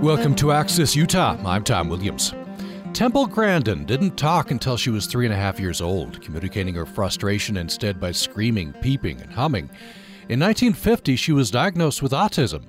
[0.00, 1.36] Welcome to Access Utah.
[1.44, 2.32] I'm Tom Williams.
[2.94, 6.86] Temple Grandin didn't talk until she was three and a half years old, communicating her
[6.86, 9.64] frustration instead by screaming, peeping, and humming.
[10.30, 12.64] In 1950, she was diagnosed with autism,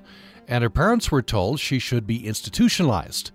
[0.46, 3.30] and her parents were told she should be institutionalized.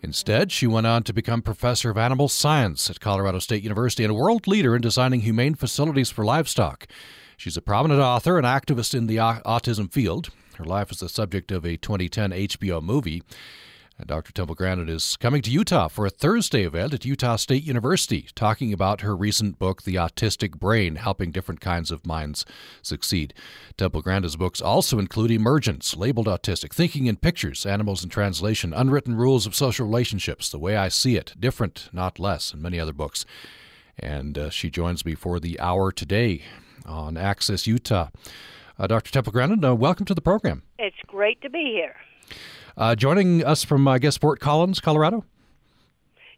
[0.00, 4.10] Instead, she went on to become professor of animal science at Colorado State University and
[4.12, 6.86] a world leader in designing humane facilities for livestock.
[7.36, 10.30] She's a prominent author and activist in the autism field.
[10.56, 13.22] Her life is the subject of a 2010 HBO movie.
[13.98, 14.32] And Dr.
[14.32, 18.72] Temple Grandin is coming to Utah for a Thursday event at Utah State University, talking
[18.72, 22.44] about her recent book, The Autistic Brain Helping Different Kinds of Minds
[22.82, 23.34] Succeed.
[23.76, 29.14] Temple Grandin's books also include Emergence, Labeled Autistic, Thinking in Pictures, Animals in Translation, Unwritten
[29.14, 32.92] Rules of Social Relationships, The Way I See It, Different, Not Less, and many other
[32.92, 33.24] books.
[33.96, 36.42] And uh, she joins me for the hour today
[36.84, 38.08] on Access Utah.
[38.78, 39.12] Uh, Dr.
[39.12, 40.62] Temple Grandin, uh, welcome to the program.
[40.78, 41.94] It's great to be here.
[42.76, 45.24] Uh, joining us from, I guess, Fort Collins, Colorado?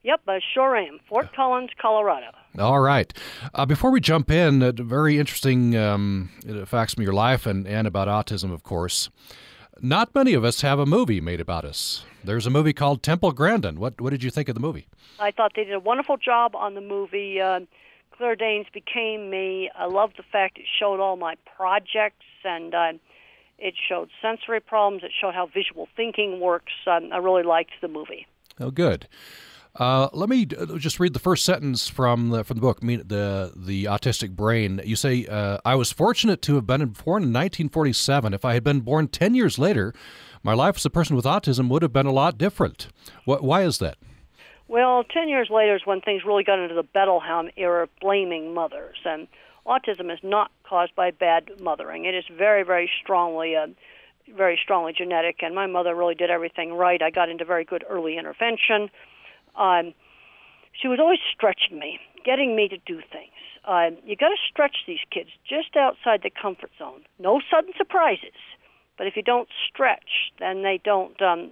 [0.03, 1.01] Yep, I sure am.
[1.09, 2.27] Fort Collins, Colorado.
[2.59, 3.13] All right.
[3.55, 6.31] Uh, before we jump in, uh, very interesting um,
[6.67, 9.09] facts from your life and, and about autism, of course.
[9.81, 12.05] Not many of us have a movie made about us.
[12.23, 13.79] There's a movie called Temple Grandin.
[13.79, 14.89] What what did you think of the movie?
[15.21, 17.41] I thought they did a wonderful job on the movie.
[17.41, 17.61] Uh,
[18.17, 19.71] Claire Danes became me.
[19.79, 22.93] I love the fact it showed all my projects and uh,
[23.59, 25.03] it showed sensory problems.
[25.05, 26.73] It showed how visual thinking works.
[26.87, 28.27] Um, I really liked the movie.
[28.61, 29.09] Oh, good.
[29.75, 33.53] Uh, let me uh, just read the first sentence from the from the book, the
[33.55, 34.81] the autistic brain.
[34.85, 38.33] You say, uh, "I was fortunate to have been born in 1947.
[38.33, 39.93] If I had been born 10 years later,
[40.43, 42.89] my life as a person with autism would have been a lot different."
[43.27, 43.99] What, why is that?
[44.69, 48.53] Well, 10 years later is when things really got into the Bettelheim era of blaming
[48.53, 48.97] mothers.
[49.05, 49.29] And
[49.67, 52.05] autism is not caused by bad mothering.
[52.05, 53.69] It is very, very strongly, uh,
[54.37, 55.37] very strongly genetic.
[55.43, 57.01] And my mother really did everything right.
[57.03, 58.91] I got into very good early intervention.
[59.57, 59.95] Um,
[60.73, 63.33] she was always stretching me, getting me to do things.
[63.65, 67.03] Uh, you got to stretch these kids just outside the comfort zone.
[67.19, 68.39] No sudden surprises,
[68.97, 71.21] but if you don't stretch, then they don't.
[71.21, 71.51] Um,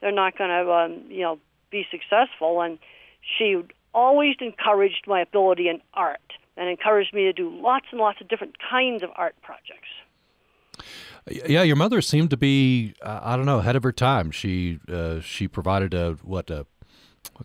[0.00, 1.38] they're not going to, um, you know,
[1.70, 2.60] be successful.
[2.60, 2.78] And
[3.38, 3.56] she
[3.94, 6.20] always encouraged my ability in art
[6.56, 9.88] and encouraged me to do lots and lots of different kinds of art projects.
[11.30, 14.30] Yeah, your mother seemed to be uh, I don't know ahead of her time.
[14.30, 16.66] She uh, she provided a what a,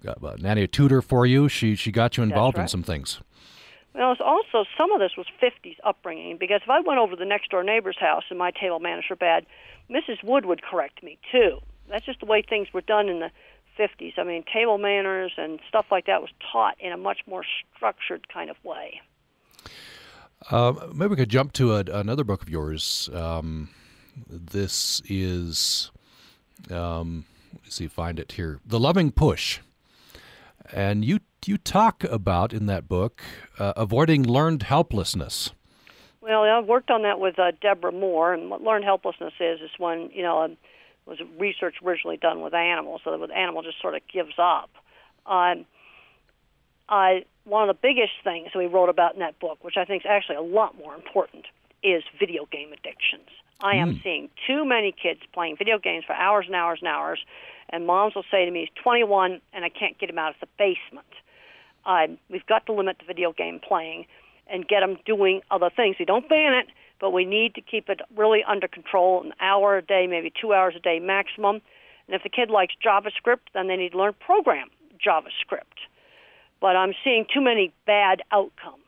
[0.03, 1.47] a nanny a tutor for you.
[1.47, 2.63] She she got you involved right.
[2.63, 3.21] in some things.
[3.93, 7.17] Well, it's also some of this was 50s upbringing because if I went over to
[7.17, 9.45] the next door neighbor's house and my table manners were bad,
[9.89, 10.23] Mrs.
[10.23, 11.59] Wood would correct me too.
[11.89, 13.31] That's just the way things were done in the
[13.79, 14.13] 50s.
[14.17, 17.43] I mean, table manners and stuff like that was taught in a much more
[17.75, 19.01] structured kind of way.
[20.49, 23.09] Uh, maybe we could jump to a, another book of yours.
[23.13, 23.69] Um,
[24.27, 25.91] this is,
[26.69, 27.25] um,
[27.63, 29.59] let's see, find it here, "The Loving Push,"
[30.71, 33.21] and you you talk about in that book
[33.57, 35.51] uh, avoiding learned helplessness.
[36.21, 39.71] Well, I've worked on that with uh, Debra Moore, and what learned helplessness is is
[39.77, 40.55] when you know
[41.07, 44.69] was research originally done with animals, so the animal just sort of gives up.
[45.25, 45.65] Um,
[46.89, 49.85] I, one of the biggest things that we wrote about in that book, which I
[49.85, 51.45] think is actually a lot more important,
[51.83, 53.29] is video game addictions.
[53.61, 54.03] I am mm.
[54.03, 57.19] seeing too many kids playing video games for hours and hours and hours,
[57.69, 60.39] and moms will say to me, "He's 21 and I can't get him out of
[60.39, 61.07] the basement."
[61.85, 64.05] Um, we've got to limit the video game playing
[64.47, 65.97] and get them doing other things.
[65.99, 66.67] We don't ban it,
[66.99, 70.53] but we need to keep it really under control an hour a day, maybe two
[70.53, 71.61] hours a day maximum.
[72.07, 74.69] And if the kid likes JavaScript, then they need to learn program
[75.05, 75.87] JavaScript.
[76.59, 78.83] But I'm seeing too many bad outcomes.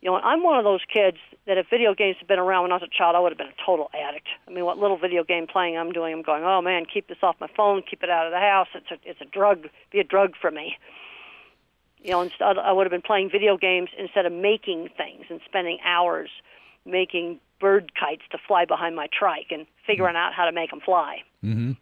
[0.00, 2.72] You know, I'm one of those kids that if video games had been around when
[2.72, 4.28] I was a child, I would have been a total addict.
[4.48, 7.18] I mean, what little video game playing I'm doing, I'm going, oh man, keep this
[7.22, 8.68] off my phone, keep it out of the house.
[8.74, 10.76] It's a, it's a drug, be a drug for me.
[12.02, 15.40] You know, instead I would have been playing video games instead of making things and
[15.44, 16.30] spending hours
[16.90, 20.80] making bird kites to fly behind my trike and figuring out how to make them
[20.80, 21.18] fly.
[21.44, 21.72] Mm-hmm.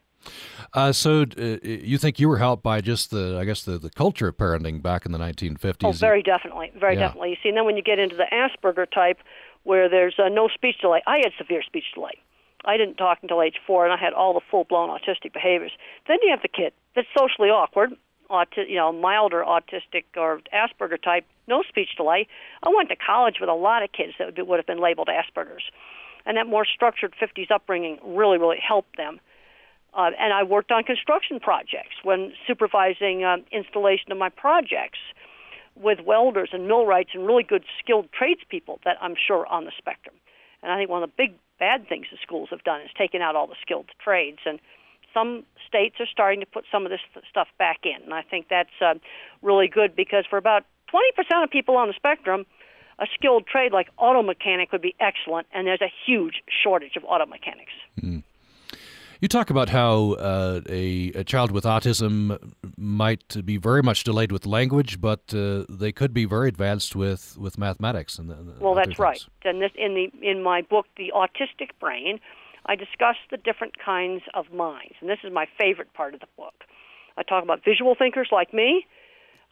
[0.74, 3.90] Uh, so, uh, you think you were helped by just the, I guess, the, the
[3.90, 5.76] culture of parenting back in the 1950s?
[5.84, 7.06] Oh, very definitely, very yeah.
[7.06, 7.30] definitely.
[7.30, 9.18] You see, and then when you get into the Asperger type,
[9.62, 12.18] where there's uh, no speech delay, I had severe speech delay.
[12.64, 15.72] I didn't talk until age four, and I had all the full-blown autistic behaviors.
[16.06, 17.94] Then you have the kid that's socially awkward,
[18.30, 22.26] auti- you know, milder autistic or Asperger type, no speech delay.
[22.62, 25.64] I went to college with a lot of kids that would have been labeled Asperger's,
[26.26, 29.20] and that more structured 50s upbringing really, really helped them.
[29.94, 34.98] Uh, and I worked on construction projects when supervising um, installation of my projects
[35.74, 40.14] with welders and millwrights and really good skilled tradespeople that I'm sure on the spectrum.
[40.62, 43.22] And I think one of the big bad things the schools have done is taken
[43.22, 44.60] out all the skilled trades and
[45.14, 48.46] some states are starting to put some of this stuff back in, and I think
[48.48, 48.94] that's uh,
[49.42, 52.46] really good because for about 20% of people on the spectrum,
[52.98, 57.04] a skilled trade like auto mechanic would be excellent, and there's a huge shortage of
[57.04, 57.72] auto mechanics.
[58.00, 58.22] Mm.
[59.20, 62.38] You talk about how uh, a, a, child with autism
[62.76, 67.36] might be very much delayed with language, but uh, they could be very advanced with,
[67.36, 68.16] with mathematics.
[68.20, 68.98] And, and well, that's things.
[69.00, 69.26] right.
[69.44, 72.20] And this, in the in my book, The Autistic Brain,
[72.66, 76.28] I discuss the different kinds of minds, and this is my favorite part of the
[76.36, 76.54] book.
[77.16, 78.86] I talk about visual thinkers like me.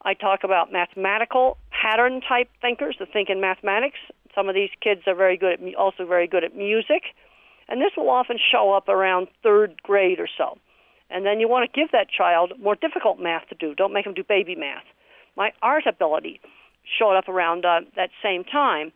[0.07, 3.99] I talk about mathematical pattern type thinkers that think in mathematics.
[4.35, 7.03] Some of these kids are very good at also very good at music
[7.69, 10.59] and this will often show up around third grade or so.
[11.11, 13.75] And then you want to give that child more difficult math to do.
[13.75, 14.85] Don't make them do baby math.
[15.37, 16.41] My art ability
[16.99, 18.93] showed up around uh, that same time.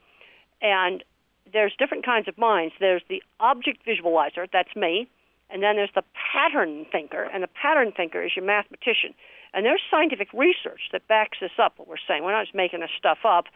[0.62, 1.04] And
[1.52, 2.74] there's different kinds of minds.
[2.80, 5.08] There's the object visualizer, that's me.
[5.52, 9.14] And then there's the pattern thinker, and the pattern thinker is your mathematician.
[9.52, 12.24] And there's scientific research that backs this up, what we're saying.
[12.24, 13.46] We're not just making this stuff up.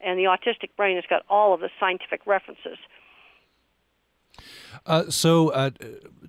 [0.00, 2.78] And the autistic brain has got all of the scientific references.
[4.86, 5.70] Uh, so, uh,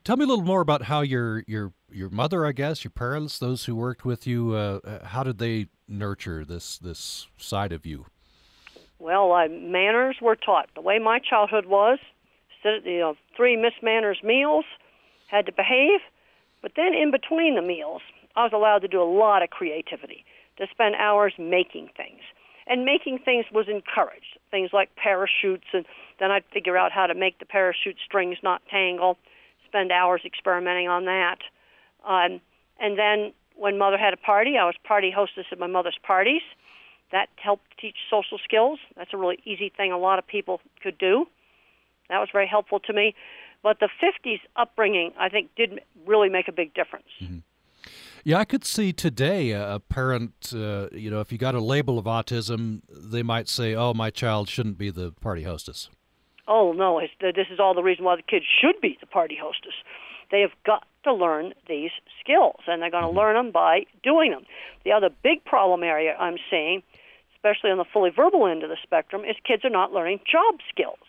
[0.04, 3.40] tell me a little more about how your your your mother, I guess, your parents,
[3.40, 7.86] those who worked with you, uh, uh how did they nurture this this side of
[7.86, 8.06] you?
[9.00, 10.70] Well, manners were taught.
[10.76, 12.00] The way my childhood was,
[12.64, 14.66] you know, three Miss Manners meals,
[15.28, 16.00] had to behave,
[16.62, 18.02] but then in between the meals,
[18.36, 20.26] I was allowed to do a lot of creativity,
[20.58, 22.22] to spend hours making things,
[22.68, 24.38] and making things was encouraged.
[24.52, 25.86] Things like parachutes and
[26.20, 29.18] then I'd figure out how to make the parachute strings not tangle,
[29.68, 31.40] spend hours experimenting on that.
[32.08, 32.40] Um,
[32.80, 36.42] and then when mother had a party, I was party hostess at my mother's parties.
[37.12, 38.80] That helped teach social skills.
[38.96, 41.28] That's a really easy thing a lot of people could do.
[42.10, 43.16] That was very helpful to me.
[43.62, 47.08] But the 50s upbringing, I think, did really make a big difference.
[47.22, 47.40] Mm-hmm.
[48.24, 52.00] Yeah, I could see today a parent, uh, you know, if you got a label
[52.00, 55.90] of autism, they might say, oh, my child shouldn't be the party hostess
[56.48, 59.74] oh no, this is all the reason why the kids should be the party hostess.
[60.32, 63.18] They have got to learn these skills, and they're going to mm-hmm.
[63.18, 64.46] learn them by doing them.
[64.84, 66.82] The other big problem area I'm seeing,
[67.36, 70.60] especially on the fully verbal end of the spectrum, is kids are not learning job
[70.70, 71.06] skills.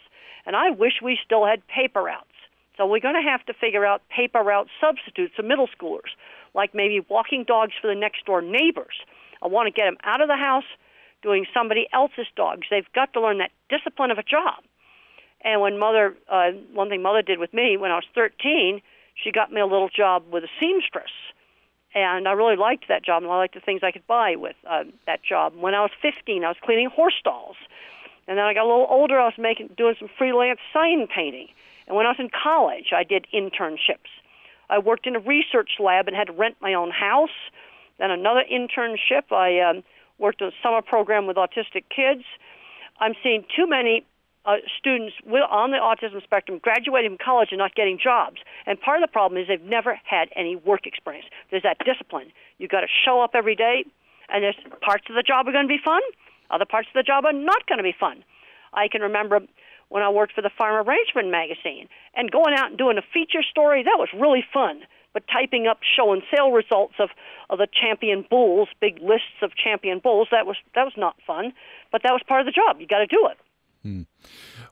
[0.46, 2.28] And I wish we still had paper routes.
[2.76, 6.12] So we're going to have to figure out paper route substitutes for middle schoolers,
[6.54, 8.94] like maybe walking dogs for the next door neighbors.
[9.42, 10.64] I want to get them out of the house
[11.22, 12.66] doing somebody else's dogs.
[12.70, 14.62] They've got to learn that discipline of a job.
[15.42, 18.80] And when mother, uh, one thing mother did with me when I was 13,
[19.14, 21.10] she got me a little job with a seamstress.
[21.94, 24.56] And I really liked that job, and I liked the things I could buy with
[24.68, 25.54] uh, that job.
[25.56, 27.56] When I was 15, I was cleaning horse stalls.
[28.26, 31.48] And then I got a little older, I was making doing some freelance sign painting.
[31.86, 34.10] And when I was in college, I did internships.
[34.70, 37.36] I worked in a research lab and had to rent my own house.
[37.98, 39.84] Then another internship, I um,
[40.18, 42.24] worked on a summer program with autistic kids.
[43.00, 44.04] I'm seeing too many
[44.46, 48.36] uh, students with, on the autism spectrum graduating from college and not getting jobs.
[48.66, 51.26] And part of the problem is they've never had any work experience.
[51.50, 52.30] There's that discipline.
[52.58, 53.84] You've got to show up every day,
[54.28, 56.00] and there's parts of the job are going to be fun,
[56.50, 58.22] other parts of the job are not going to be fun.
[58.72, 59.40] I can remember
[59.88, 63.42] when I worked for the Farmer Ranchman magazine and going out and doing a feature
[63.42, 64.82] story, that was really fun.
[65.12, 67.10] But typing up show and sale results of,
[67.48, 71.52] of the champion bulls, big lists of champion bulls, that was that was not fun.
[71.92, 72.80] But that was part of the job.
[72.80, 73.38] You got to do it.
[73.84, 74.02] Hmm.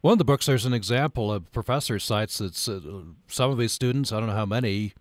[0.00, 1.30] One of the books, there's an example.
[1.30, 4.94] of professor cites that uh, some of these students, I don't know how many,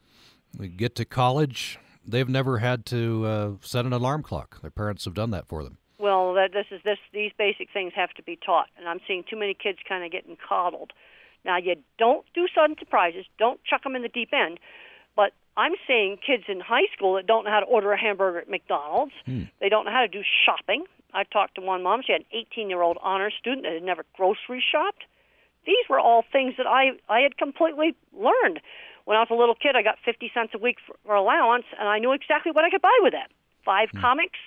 [0.76, 1.80] get to college.
[2.06, 4.62] They've never had to uh, set an alarm clock.
[4.62, 5.78] Their parents have done that for them.
[6.02, 6.98] Well, that, this is this.
[7.14, 10.12] These basic things have to be taught, and I'm seeing too many kids kind of
[10.12, 10.94] getting coddled.
[11.46, 13.26] Now, you don't do sudden surprises.
[13.38, 14.60] Don't chuck them in the deep end.
[15.16, 18.40] But I'm seeing kids in high school that don't know how to order a hamburger
[18.40, 19.14] at McDonald's.
[19.26, 19.44] Hmm.
[19.60, 20.86] They don't know how to do shopping.
[21.14, 22.02] I talked to one mom.
[22.06, 25.04] She had an 18 year old honor student that had never grocery shopped.
[25.66, 28.62] These were all things that I, I had completely learned.
[29.06, 31.66] When I was a little kid, I got 50 cents a week for, for allowance,
[31.78, 33.30] and I knew exactly what I could buy with that.
[33.66, 34.00] Five hmm.
[34.00, 34.40] comics.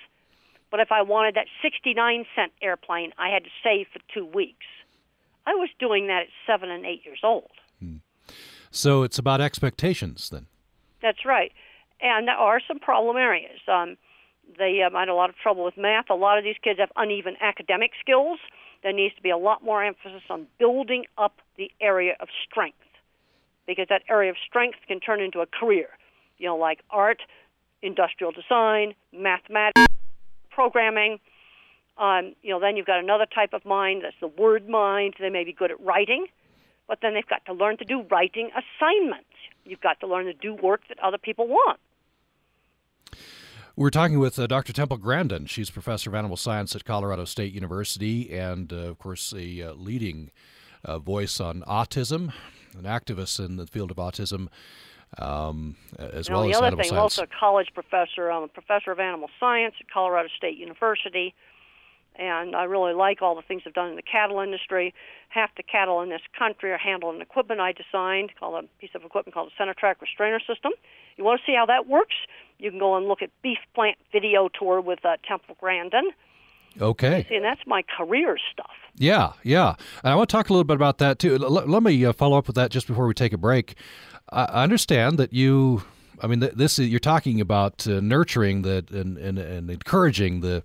[0.71, 4.65] But if I wanted that 69 cent airplane, I had to save for two weeks.
[5.45, 7.51] I was doing that at seven and eight years old.
[7.79, 7.97] Hmm.
[8.71, 10.47] So it's about expectations then.
[11.01, 11.51] That's right.
[12.01, 13.59] And there are some problem areas.
[13.67, 13.95] Um,
[14.57, 16.09] they um, had a lot of trouble with math.
[16.09, 18.39] A lot of these kids have uneven academic skills.
[18.83, 22.77] There needs to be a lot more emphasis on building up the area of strength
[23.65, 25.87] because that area of strength can turn into a career,
[26.37, 27.21] you know, like art,
[27.81, 29.85] industrial design, mathematics,
[30.55, 31.19] programming.
[31.97, 35.15] Um, you know, then you've got another type of mind that's the word mind.
[35.19, 36.27] They may be good at writing,
[36.87, 39.29] but then they've got to learn to do writing assignments.
[39.65, 41.79] you've got to learn to do work that other people want.
[43.77, 44.71] We're talking with uh, Dr.
[44.71, 45.47] Temple Grandin.
[45.47, 49.73] She's professor of animal science at Colorado State University and, uh, of course, a uh,
[49.73, 50.31] leading
[50.85, 52.31] uh, voice on autism,
[52.77, 54.47] an activist in the field of autism,
[55.19, 57.19] um, as you well know, as the other animal thing, I'm science.
[57.19, 58.31] also a college professor.
[58.31, 61.33] I'm a professor of animal science at Colorado State University,
[62.15, 64.93] and I really like all the things I've done in the cattle industry.
[65.29, 69.03] Half the cattle in this country are handling equipment I designed, called a piece of
[69.03, 70.71] equipment called a center track restrainer system.
[71.17, 72.15] You want to see how that works?
[72.57, 76.11] You can go and look at Beef Plant Video Tour with uh, Temple Grandin.
[76.81, 77.25] Okay.
[77.29, 78.71] See, and that's my career stuff.
[78.97, 79.75] Yeah, yeah.
[80.03, 81.35] And I want to talk a little bit about that too.
[81.35, 83.75] L- let me uh, follow up with that just before we take a break.
[84.29, 85.83] I understand that you,
[86.21, 90.63] I mean, this is, you're talking about uh, nurturing the and, and, and encouraging the,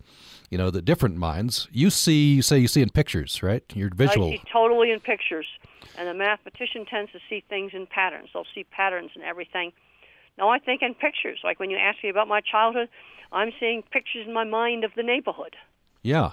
[0.50, 1.68] you know, the different minds.
[1.70, 3.62] You see, you say you see in pictures, right?
[3.74, 4.28] You're visual.
[4.28, 5.46] I see totally in pictures,
[5.96, 8.30] and the mathematician tends to see things in patterns.
[8.32, 9.72] They'll see patterns in everything.
[10.38, 11.40] No, I think in pictures.
[11.44, 12.88] Like when you ask me about my childhood,
[13.30, 15.56] I'm seeing pictures in my mind of the neighborhood.
[16.02, 16.32] Yeah.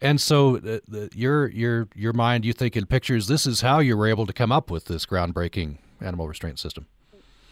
[0.00, 3.26] And so uh, the, your your your mind, you think in pictures.
[3.26, 6.86] This is how you were able to come up with this groundbreaking animal restraint system.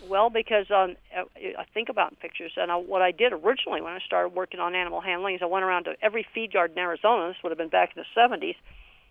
[0.08, 3.98] Well, because um, I think about pictures, and I, what I did originally when I
[4.06, 7.28] started working on animal handling is I went around to every feed yard in Arizona.
[7.28, 8.56] This would have been back in the 70s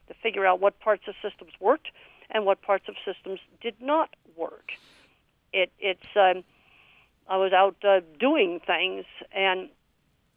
[0.08, 1.90] to figure out what parts of systems worked
[2.32, 4.72] and what parts of systems did not work.
[5.54, 6.44] It it's um,
[7.30, 9.70] I was out uh, doing things, and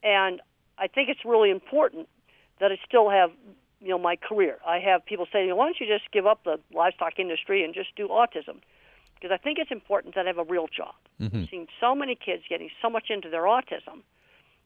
[0.03, 0.41] and
[0.79, 2.09] I think it's really important
[2.61, 3.31] that I still have
[3.81, 4.59] you know my career.
[4.67, 7.95] I have people saying, "Why don't you just give up the livestock industry and just
[7.97, 8.61] do autism?"
[9.21, 10.95] Because I think it's important that I have a real job.
[11.21, 11.43] Mm-hmm.
[11.43, 14.03] I've seen so many kids getting so much into their autism,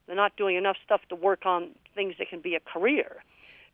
[0.07, 3.17] they're not doing enough stuff to work on things that can be a career.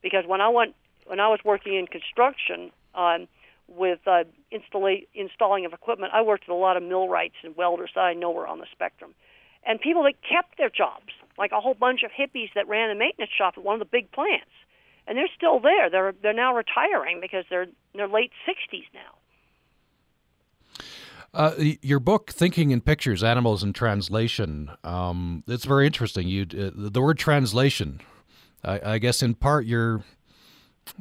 [0.03, 0.75] Because when I went,
[1.07, 3.27] when I was working in construction um,
[3.69, 7.91] with uh, installa- installing of equipment, I worked with a lot of millwrights and welders
[7.95, 9.15] that I know were on the spectrum,
[9.67, 12.95] and people that kept their jobs, like a whole bunch of hippies that ran a
[12.95, 14.51] maintenance shop at one of the big plants,
[15.07, 15.91] and they're still there.
[15.91, 19.20] They're they're now retiring because they're in their late 60s now.
[21.33, 24.71] Uh, your book, Thinking in Pictures: Animals in Translation.
[24.83, 26.27] Um, it's very interesting.
[26.27, 28.01] You uh, the word translation.
[28.65, 30.03] I, I guess in part you're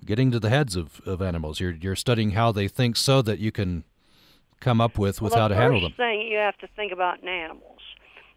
[0.06, 1.60] getting to the heads of, of animals.
[1.60, 3.84] You're you're studying how they think so that you can
[4.60, 5.92] come up with with well, how to handle them.
[5.92, 7.80] first thing you have to think about in animals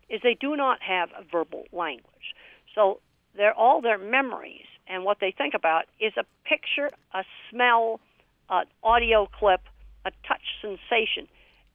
[0.08, 2.34] is they do not have a verbal language.
[2.74, 3.00] So
[3.36, 8.00] they're all their memories and what they think about is a picture, a smell,
[8.50, 9.60] an audio clip,
[10.04, 11.28] a touch sensation.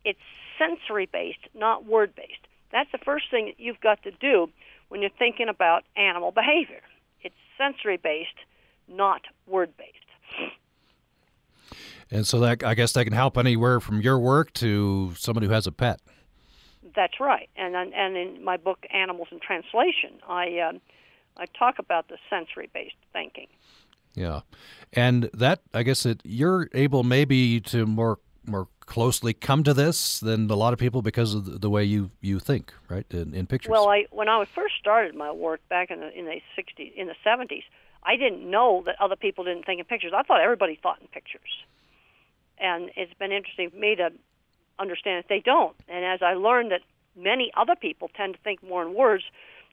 [0.08, 0.20] It's
[0.58, 2.48] sensory based, not word based.
[2.72, 4.50] That's the first thing that you've got to do
[4.88, 6.82] when you're thinking about animal behavior.
[7.22, 8.40] It's sensory based,
[8.88, 9.92] not word based.
[12.10, 15.54] And so that I guess that can help anywhere from your work to somebody who
[15.54, 16.00] has a pet.
[16.96, 17.50] That's right.
[17.58, 20.80] And and in my book Animals in Translation, I um,
[21.36, 23.48] I talk about the sensory based thinking.
[24.16, 24.42] Yeah,
[24.94, 30.20] and that I guess that you're able maybe to more more closely come to this
[30.20, 33.06] than a lot of people because of the, way you you think, right?
[33.12, 33.70] In, in pictures.
[33.70, 37.08] Well, I when I first started my work back in the in the 60s in
[37.08, 37.63] the 70s,
[38.01, 40.13] I didn't know that other people didn't think in pictures.
[40.15, 41.51] I thought everybody thought in pictures.
[42.58, 44.12] And it's been interesting for me to
[44.79, 45.75] understand that they don't.
[45.88, 46.82] And as I learned that
[47.15, 49.24] many other people tend to think more in words,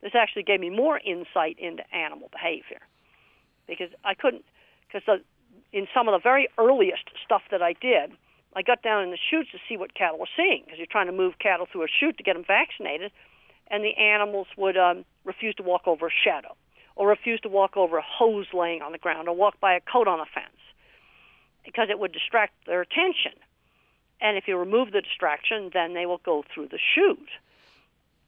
[0.02, 2.80] this actually gave me more insight into animal behavior.
[3.66, 4.44] Because I couldn't,
[4.86, 5.20] because
[5.72, 8.12] in some of the very earliest stuff that I did,
[8.56, 11.06] I got down in the chutes to see what cattle were seeing, because you're trying
[11.06, 13.10] to move cattle through a chute to get them vaccinated,
[13.68, 16.54] and the animals would um, refuse to walk over a shadow,
[16.96, 19.80] or refuse to walk over a hose laying on the ground, or walk by a
[19.80, 20.60] coat on a fence,
[21.64, 23.32] because it would distract their attention.
[24.20, 27.30] And if you remove the distraction, then they will go through the chute.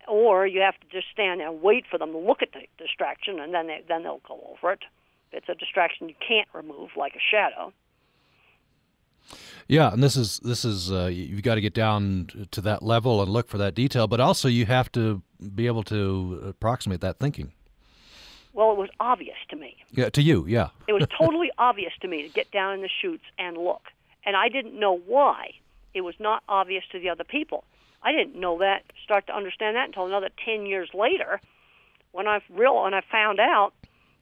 [0.08, 2.66] Or you have to just stand there and wait for them to look at the
[2.78, 4.82] distraction, and then they, then they'll go over it.
[5.32, 7.72] It's a distraction you can't remove, like a shadow.
[9.68, 13.22] Yeah, and this is this is uh, you've got to get down to that level
[13.22, 15.22] and look for that detail, but also you have to
[15.54, 17.52] be able to approximate that thinking.
[18.52, 19.76] Well, it was obvious to me.
[19.90, 20.68] Yeah, to you, yeah.
[20.88, 23.82] it was totally obvious to me to get down in the chutes and look,
[24.24, 25.50] and I didn't know why
[25.94, 27.64] it was not obvious to the other people.
[28.02, 31.40] I didn't know that, start to understand that until another ten years later,
[32.12, 33.72] when I real when I found out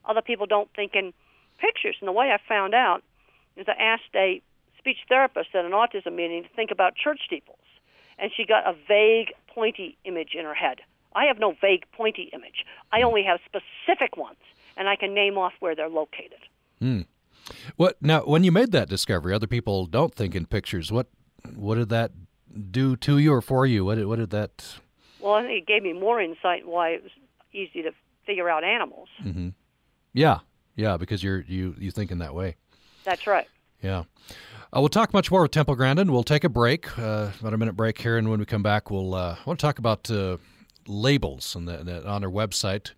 [0.07, 1.13] other people don't think in
[1.59, 1.95] pictures.
[1.99, 3.03] And the way I found out
[3.55, 4.41] is I asked a
[4.85, 7.57] speech therapist at an autism meeting to think about church steeples,
[8.19, 10.77] and she got a vague, pointy image in her head.
[11.15, 12.65] I have no vague, pointy image.
[12.91, 14.37] I only have specific ones,
[14.77, 16.37] and I can name off where they're located.
[16.79, 17.01] Hmm.
[17.77, 18.21] What now?
[18.21, 20.91] When you made that discovery, other people don't think in pictures.
[20.91, 21.07] What
[21.55, 22.11] what did that
[22.71, 23.85] do to you or for you?
[23.85, 24.77] What did, what did that?
[25.19, 27.11] Well, I think it gave me more insight why it was
[27.53, 27.91] easy to
[28.25, 29.09] figure out animals.
[29.23, 29.49] Mm-hmm.
[30.13, 30.39] Yeah,
[30.75, 32.55] yeah, because you're you you think in that way.
[33.03, 33.47] That's right.
[33.81, 34.03] Yeah.
[34.75, 36.11] Uh, we'll talk much more with Temple Grandin.
[36.11, 38.91] We'll take a break, uh, about a minute break here, and when we come back,
[38.91, 40.37] we'll uh, want to talk about uh,
[40.85, 42.91] labels and on our website,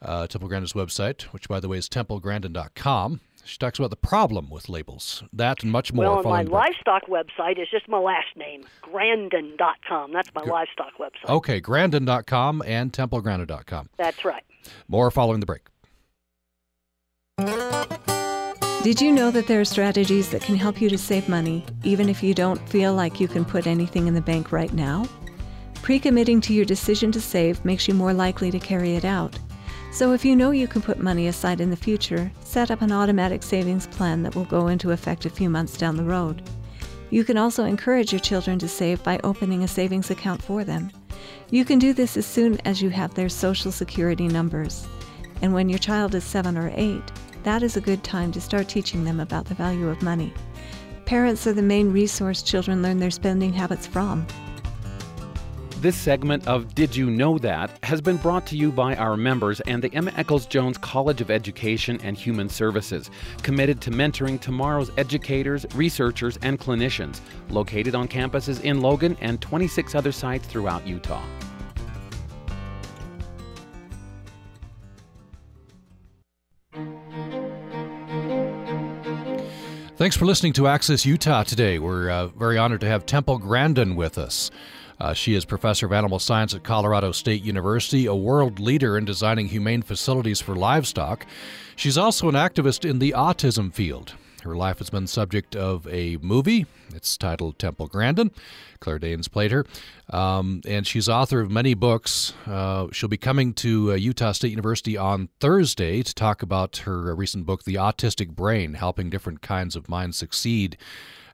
[0.00, 3.20] uh, Temple Grandin's website, which by the way is templegrandin.com.
[3.44, 6.04] She talks about the problem with labels, that and much more.
[6.06, 10.12] Well, my livestock website is just my last name, Grandin.com.
[10.12, 11.28] That's my livestock website.
[11.28, 13.90] Okay, Grandin.com and TempleGrandin.com.
[13.98, 14.44] That's right.
[14.88, 15.66] More following the break.
[18.82, 22.08] Did you know that there are strategies that can help you to save money, even
[22.08, 25.06] if you don't feel like you can put anything in the bank right now?
[25.74, 29.38] Pre committing to your decision to save makes you more likely to carry it out.
[29.92, 32.90] So, if you know you can put money aside in the future, set up an
[32.90, 36.40] automatic savings plan that will go into effect a few months down the road.
[37.10, 40.90] You can also encourage your children to save by opening a savings account for them.
[41.50, 44.86] You can do this as soon as you have their social security numbers.
[45.42, 47.02] And when your child is seven or eight,
[47.42, 50.32] that is a good time to start teaching them about the value of money.
[51.04, 54.26] Parents are the main resource children learn their spending habits from.
[55.80, 59.60] This segment of Did You Know That has been brought to you by our members
[59.62, 63.10] and the Emma Eccles Jones College of Education and Human Services,
[63.42, 69.94] committed to mentoring tomorrow's educators, researchers, and clinicians, located on campuses in Logan and 26
[69.94, 71.24] other sites throughout Utah.
[80.00, 81.78] Thanks for listening to Access Utah today.
[81.78, 84.50] We're uh, very honored to have Temple Grandin with us.
[84.98, 89.04] Uh, she is professor of animal science at Colorado State University, a world leader in
[89.04, 91.26] designing humane facilities for livestock.
[91.76, 94.14] She's also an activist in the autism field.
[94.40, 96.66] Her life has been subject of a movie.
[96.94, 98.30] It's titled Temple Grandin.
[98.80, 99.66] Claire Danes played her.
[100.08, 102.32] Um, and she's author of many books.
[102.46, 107.14] Uh, she'll be coming to uh, Utah State University on Thursday to talk about her
[107.14, 110.76] recent book, The Autistic Brain Helping Different Kinds of Minds Succeed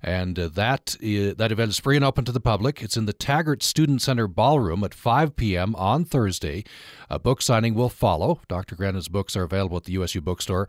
[0.02, 2.82] and uh, that uh, that event is free and open to the public.
[2.82, 5.74] It's in the Taggart Student Center Ballroom at 5 p.m.
[5.76, 6.64] on Thursday.
[7.08, 8.40] A book signing will follow.
[8.48, 8.74] Dr.
[8.74, 10.68] Grandin's books are available at the USU bookstore.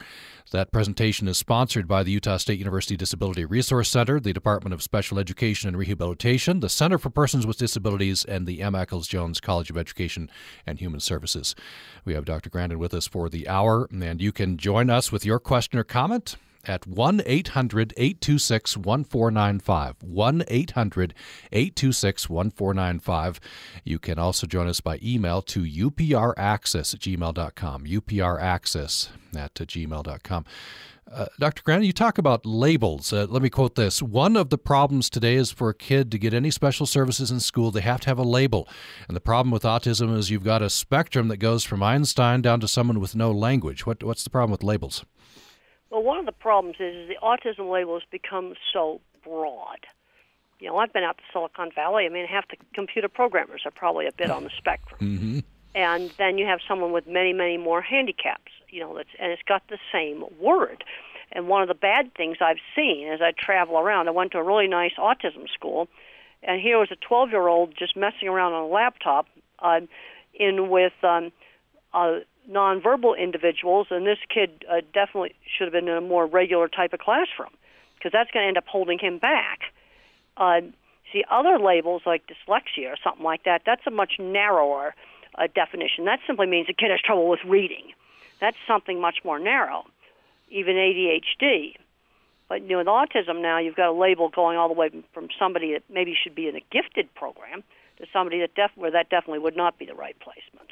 [0.52, 4.84] That presentation is sponsored by the Utah State University Disability Resource Center, the Department of
[4.84, 9.40] Special Education and Rehabilitation, the Center for Persons with Disabilities, and the Emma Eccles Jones
[9.40, 10.30] College of Education
[10.66, 11.56] and Human Services.
[12.06, 12.50] We have Dr.
[12.50, 15.84] Grandin with us for the hour, and you can join us with your question or
[15.84, 16.38] comment
[16.68, 19.96] at 1 800 826 1495.
[20.02, 21.14] 1 800
[21.52, 23.40] 826 1495.
[23.84, 27.86] You can also join us by email to upraccess at gmail.com.
[27.86, 30.46] upraccess at gmail.com.
[31.12, 31.64] Uh, Dr.
[31.64, 33.14] Grant, you talk about labels.
[33.14, 34.02] Uh, let me quote this.
[34.02, 37.40] One of the problems today is for a kid to get any special services in
[37.40, 38.68] school, they have to have a label.
[39.08, 42.60] And the problem with autism is you've got a spectrum that goes from Einstein down
[42.60, 43.86] to someone with no language.
[43.86, 45.06] What, what's the problem with labels?
[45.90, 49.86] Well, one of the problems is, is the autism label has become so broad.
[50.60, 52.06] You know, I've been out to Silicon Valley.
[52.06, 55.00] I mean, half the computer programmers are probably a bit on the spectrum.
[55.00, 55.40] Mm-hmm.
[55.76, 58.52] And then you have someone with many, many more handicaps.
[58.70, 60.84] You know, that's and it's got the same word.
[61.32, 64.40] And one of the bad things I've seen as I travel around, I went to
[64.40, 65.88] a really nice autism school,
[66.42, 69.28] and here was a 12-year-old just messing around on a laptop,
[69.60, 69.82] uh,
[70.34, 71.32] in with um,
[71.94, 76.68] a nonverbal individuals, and this kid uh, definitely should have been in a more regular
[76.68, 77.52] type of classroom
[77.96, 79.60] because that's going to end up holding him back.
[80.38, 80.62] Uh,
[81.12, 84.96] see, other labels like dyslexia or something like that, that's a much narrower
[85.36, 86.06] uh, definition.
[86.06, 87.94] That simply means a kid has trouble with reading.
[88.40, 89.86] That's something much more narrow.
[90.50, 91.74] Even ADHD.
[92.50, 95.28] But you know, with autism now, you've got a label going all the way from
[95.38, 97.64] somebody that maybe should be in a gifted program
[97.98, 100.70] to somebody that def- where that definitely would not be the right placement.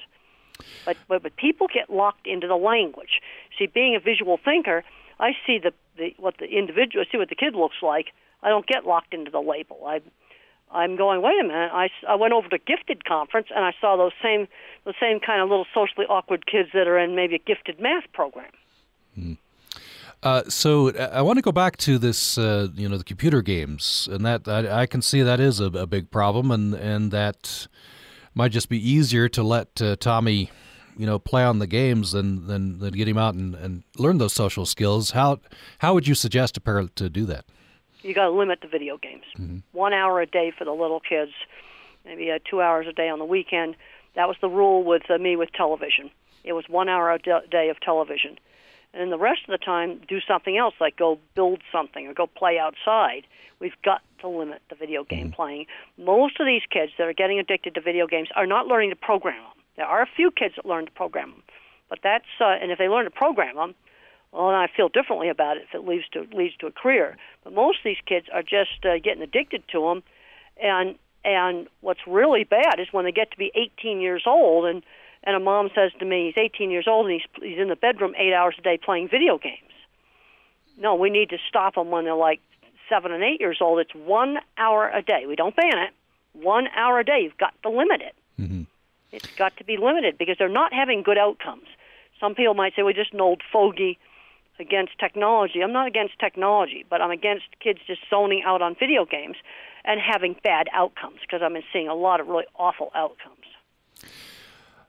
[0.85, 3.21] But, but but people get locked into the language.
[3.57, 4.83] See, being a visual thinker,
[5.19, 8.07] I see the, the what the individual, I see what the kid looks like.
[8.43, 9.85] I don't get locked into the label.
[9.85, 10.01] I
[10.71, 11.21] I'm going.
[11.21, 11.71] Wait a minute.
[11.73, 14.47] I, I went over to gifted conference and I saw those same
[14.83, 18.11] the same kind of little socially awkward kids that are in maybe a gifted math
[18.13, 18.51] program.
[19.15, 19.33] Hmm.
[20.23, 24.09] Uh, so I want to go back to this, uh, you know, the computer games,
[24.11, 27.67] and that I, I can see that is a, a, big problem, and and that
[28.35, 30.51] might just be easier to let uh, Tommy,
[30.97, 34.19] you know, play on the games than than, than get him out and, and learn
[34.19, 35.11] those social skills.
[35.11, 35.39] How
[35.79, 37.45] how would you suggest a parent to do that?
[38.03, 39.23] You got to limit the video games.
[39.39, 39.57] Mm-hmm.
[39.71, 41.31] One hour a day for the little kids,
[42.03, 43.75] maybe uh, two hours a day on the weekend.
[44.15, 46.11] That was the rule with uh, me with television.
[46.43, 48.37] It was one hour a day of television,
[48.95, 52.13] and then the rest of the time do something else, like go build something or
[52.13, 53.27] go play outside.
[53.59, 55.65] We've got to limit the video game playing.
[55.97, 58.95] Most of these kids that are getting addicted to video games are not learning to
[58.95, 59.63] program them.
[59.75, 61.43] There are a few kids that learn to program them,
[61.89, 63.75] but that's uh, and if they learn to program them,
[64.31, 67.17] well, then I feel differently about it if it leads to leads to a career.
[67.43, 70.03] But most of these kids are just uh, getting addicted to them,
[70.61, 74.83] and and what's really bad is when they get to be 18 years old and
[75.25, 77.75] and a mom says to me, he's 18 years old and he's he's in the
[77.75, 79.59] bedroom eight hours a day playing video games.
[80.77, 82.41] No, we need to stop them when they're like
[82.89, 83.79] seven and eight years old.
[83.79, 85.25] It's one hour a day.
[85.27, 85.93] We don't ban it.
[86.33, 87.21] One hour a day.
[87.23, 88.15] You've got to limit it.
[88.39, 88.63] Mm-hmm.
[89.11, 91.67] It's got to be limited because they're not having good outcomes.
[92.19, 93.97] Some people might say, "We're just an old fogey
[94.59, 99.05] against technology." I'm not against technology, but I'm against kids just zoning out on video
[99.05, 99.37] games
[99.85, 103.45] and having bad outcomes because I've been seeing a lot of really awful outcomes.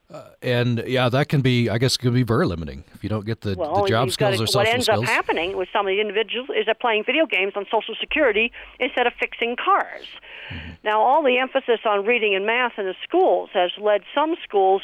[0.09, 3.09] Uh, and yeah, that can be, I guess, it can be very limiting if you
[3.11, 4.66] don't get the, well, the job skills to, or social skills.
[4.66, 7.66] What ends up happening with some of the individuals is they're playing video games on
[7.71, 10.07] Social Security instead of fixing cars.
[10.49, 10.71] Mm-hmm.
[10.85, 14.83] Now, all the emphasis on reading and math in the schools has led some schools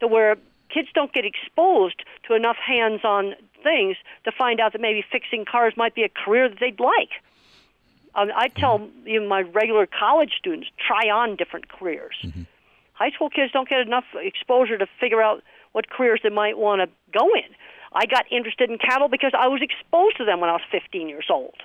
[0.00, 0.36] to where
[0.70, 5.74] kids don't get exposed to enough hands-on things to find out that maybe fixing cars
[5.76, 7.10] might be a career that they'd like.
[8.14, 9.08] Um, I tell mm-hmm.
[9.08, 12.16] even my regular college students try on different careers.
[12.22, 12.42] Mm-hmm
[12.94, 16.80] high school kids don't get enough exposure to figure out what careers they might want
[16.80, 17.54] to go in.
[17.94, 21.08] I got interested in cattle because I was exposed to them when I was 15
[21.08, 21.56] years old.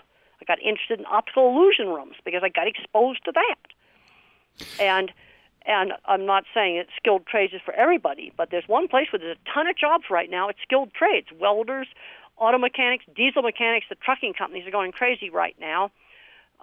[0.42, 4.80] I got interested in optical illusion rooms because I got exposed to that.
[4.80, 5.12] And
[5.66, 9.20] and I'm not saying that skilled trades is for everybody, but there's one place where
[9.20, 10.48] there's a ton of jobs right now.
[10.48, 11.88] It's skilled trades: welders,
[12.38, 13.86] auto mechanics, diesel mechanics.
[13.90, 15.92] The trucking companies are going crazy right now.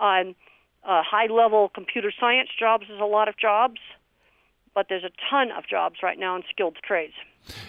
[0.00, 0.34] Um,
[0.82, 2.84] uh, high-level computer science jobs.
[2.88, 3.78] There's a lot of jobs
[4.74, 7.14] but there's a ton of jobs right now in skilled trades.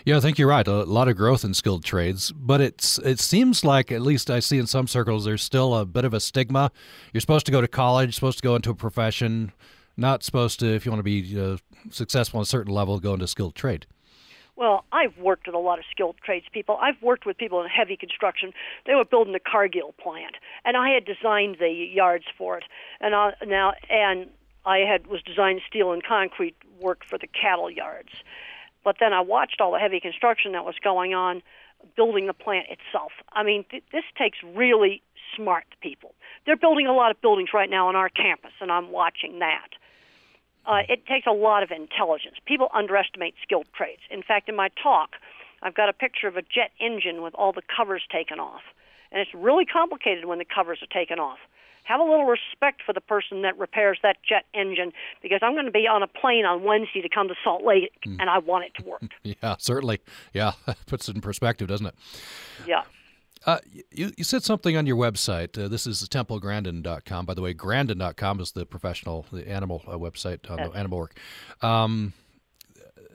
[0.05, 0.65] Yeah, I think you're right.
[0.67, 4.39] A lot of growth in skilled trades, but it's it seems like at least I
[4.39, 6.71] see in some circles there's still a bit of a stigma.
[7.13, 9.51] You're supposed to go to college, supposed to go into a profession,
[9.97, 11.57] not supposed to if you want to be uh,
[11.89, 13.85] successful on a certain level go into skilled trade.
[14.55, 16.77] Well, I've worked with a lot of skilled tradespeople.
[16.81, 18.53] I've worked with people in heavy construction.
[18.85, 22.63] They were building a Cargill plant, and I had designed the yards for it.
[23.01, 24.29] And I, now, and
[24.65, 28.09] I had was designing steel and concrete work for the cattle yards.
[28.83, 31.41] But then I watched all the heavy construction that was going on
[31.95, 33.11] building the plant itself.
[33.33, 35.01] I mean, th- this takes really
[35.35, 36.15] smart people.
[36.45, 39.67] They're building a lot of buildings right now on our campus, and I'm watching that.
[40.65, 42.37] Uh, it takes a lot of intelligence.
[42.45, 44.01] People underestimate skilled trades.
[44.09, 45.15] In fact, in my talk,
[45.61, 48.61] I've got a picture of a jet engine with all the covers taken off.
[49.11, 51.37] And it's really complicated when the covers are taken off
[51.85, 55.65] have a little respect for the person that repairs that jet engine because I'm going
[55.65, 58.17] to be on a plane on Wednesday to come to Salt Lake mm.
[58.19, 59.03] and I want it to work.
[59.23, 60.01] yeah, certainly.
[60.33, 60.53] Yeah,
[60.87, 61.95] puts it in perspective, doesn't it?
[62.67, 62.83] Yeah.
[63.45, 63.59] Uh,
[63.91, 65.63] you, you said something on your website.
[65.63, 67.25] Uh, this is templegrandin.com.
[67.25, 71.19] By the way, grandin.com is the professional, the animal uh, website on the animal work.
[71.61, 72.13] Um,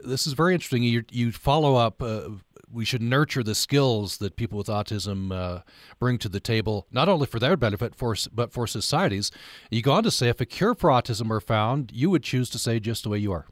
[0.05, 0.85] this is very interesting.
[0.85, 2.29] You, you follow up uh,
[2.73, 5.63] we should nurture the skills that people with autism uh,
[5.99, 9.31] bring to the table, not only for their benefit, for but for societies.
[9.71, 12.51] You go on to say, if a cure for autism were found, you would choose
[12.51, 13.47] to say just the way you are.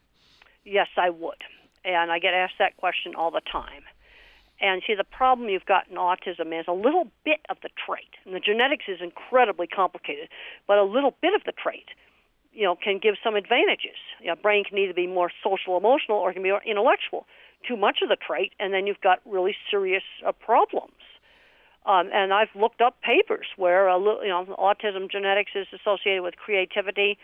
[0.64, 1.42] Yes, I would,
[1.85, 3.83] and I get asked that question all the time.
[4.61, 8.11] And see, the problem you've got in autism is a little bit of the trait,
[8.24, 10.28] and the genetics is incredibly complicated,
[10.66, 11.87] but a little bit of the trait
[12.52, 13.96] you know, can give some advantages.
[14.20, 17.26] You know, brain can either be more social emotional or can be more intellectual
[17.66, 20.92] too much of the trait, and then you've got really serious uh, problems.
[21.87, 26.37] Um, and I've looked up papers where uh, you know autism genetics is associated with
[26.37, 27.18] creativity.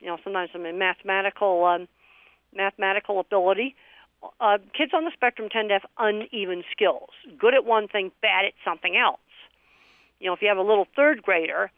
[0.00, 1.88] You know, sometimes I mean mathematical um,
[2.54, 3.76] mathematical ability.
[4.40, 7.10] Uh, kids on the spectrum tend to have uneven skills.
[7.38, 9.20] Good at one thing, bad at something else.
[10.18, 11.70] You know, if you have a little third grader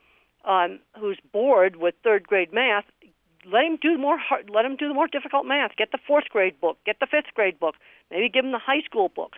[0.46, 2.84] um, who's bored with third grade math,
[3.46, 5.76] let him do more hard, let him do the more difficult math.
[5.76, 7.74] Get the fourth grade book, get the fifth grade book,
[8.10, 9.36] maybe give them the high school book.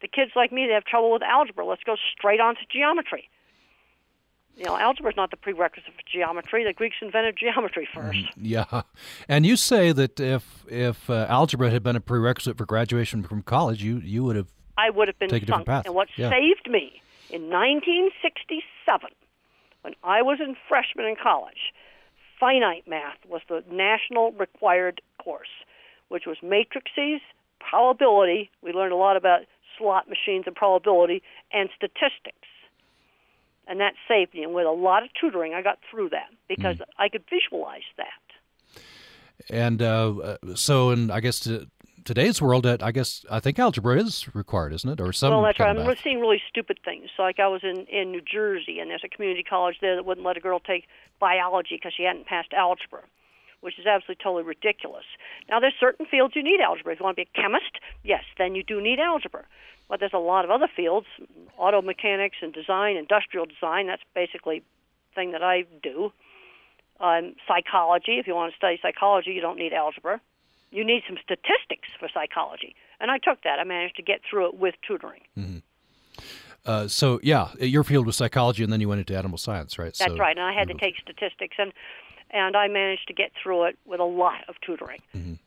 [0.00, 3.28] The kids like me that have trouble with algebra, let's go straight on to geometry.
[4.56, 6.64] You know, algebra is not the prerequisite for geometry.
[6.64, 8.36] The Greeks invented geometry mm, first.
[8.36, 8.82] yeah,
[9.28, 13.42] and you say that if if uh, algebra had been a prerequisite for graduation from
[13.42, 15.68] college, you you would have I would have been taken sunk.
[15.68, 16.30] And what yeah.
[16.30, 19.08] saved me in 1967,
[19.82, 21.72] when I was in freshman in college,
[22.38, 25.64] finite math was the national required course,
[26.08, 27.20] which was matrices,
[27.68, 28.50] probability.
[28.62, 29.42] We learned a lot about
[29.78, 31.22] slot machines and probability,
[31.52, 32.48] and statistics.
[33.66, 34.42] And that saved me.
[34.42, 36.84] And with a lot of tutoring, I got through that because mm.
[36.98, 38.06] I could visualize that.
[39.48, 41.66] And uh, so, and I guess to
[42.04, 45.00] today's world, uh, I guess I think algebra is required, isn't it?
[45.00, 45.32] Or some.
[45.32, 45.76] Well, that's right.
[45.76, 47.10] I'm seeing really stupid things.
[47.16, 50.04] So, like I was in in New Jersey, and there's a community college there that
[50.04, 50.86] wouldn't let a girl take
[51.20, 53.02] biology because she hadn't passed algebra,
[53.62, 55.04] which is absolutely totally ridiculous.
[55.48, 56.92] Now, there's certain fields you need algebra.
[56.92, 59.44] If you want to be a chemist, yes, then you do need algebra.
[59.88, 61.06] But there's a lot of other fields,
[61.56, 63.86] auto mechanics and design, industrial design.
[63.86, 66.12] That's basically the thing that I do.
[67.00, 68.18] Um, psychology.
[68.18, 70.20] If you want to study psychology, you don't need algebra.
[70.70, 73.58] You need some statistics for psychology, and I took that.
[73.58, 75.22] I managed to get through it with tutoring.
[75.38, 75.62] mhm
[76.64, 79.94] Uh, so yeah, your field was psychology, and then you went into animal science, right?
[79.98, 81.72] That's so, right, and I had to take statistics, and
[82.32, 85.00] and I managed to get through it with a lot of tutoring.
[85.14, 85.38] I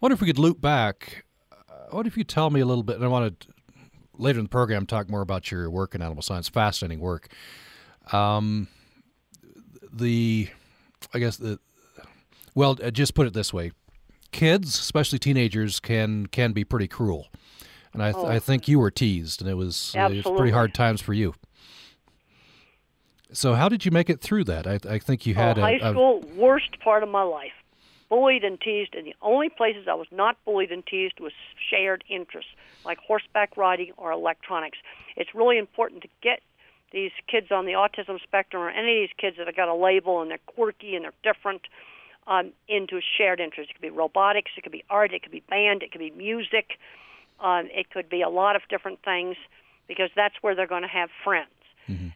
[0.00, 1.24] wonder if we could loop back.
[1.52, 1.56] Uh,
[1.90, 2.96] what if you tell me a little bit?
[2.96, 3.48] And I want to
[4.16, 6.48] later in the program talk more about your work in animal science.
[6.48, 7.28] Fascinating work.
[8.12, 8.68] Um,
[9.92, 10.48] the,
[11.12, 11.58] I guess the,
[12.54, 13.72] well, uh, just put it this way:
[14.32, 17.28] kids, especially teenagers, can can be pretty cruel,
[17.92, 20.74] and I th- I think you were teased, and it was it was pretty hard
[20.74, 21.34] times for you.
[23.32, 24.66] So how did you make it through that?
[24.66, 27.52] I, I think you had oh, a, high a- school, worst part of my life.
[28.08, 31.32] Bullied and teased, and the only places I was not bullied and teased was
[31.70, 32.50] shared interests,
[32.84, 34.78] like horseback riding or electronics.
[35.16, 36.40] It's really important to get
[36.90, 39.74] these kids on the autism spectrum, or any of these kids that have got a
[39.76, 41.68] label and they're quirky and they're different,
[42.26, 43.70] um, into a shared interest.
[43.70, 46.10] It could be robotics, it could be art, it could be band, it could be
[46.10, 46.78] music,
[47.38, 49.36] um, it could be a lot of different things,
[49.86, 51.50] because that's where they're going to have friends.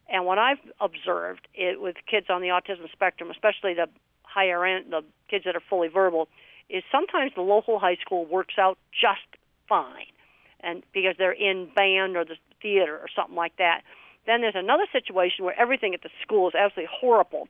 [0.08, 3.88] And what I've observed it, with kids on the autism spectrum, especially the
[4.22, 6.28] higher end, the kids that are fully verbal,
[6.68, 9.26] is sometimes the local high school works out just
[9.68, 10.12] fine,
[10.60, 13.82] and because they're in band or the theater or something like that.
[14.26, 17.48] Then there's another situation where everything at the school is absolutely horrible,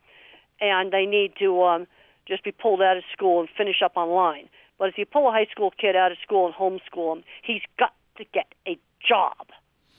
[0.60, 1.86] and they need to um,
[2.26, 4.48] just be pulled out of school and finish up online.
[4.78, 7.62] But if you pull a high school kid out of school and homeschool him, he's
[7.78, 9.46] got to get a job.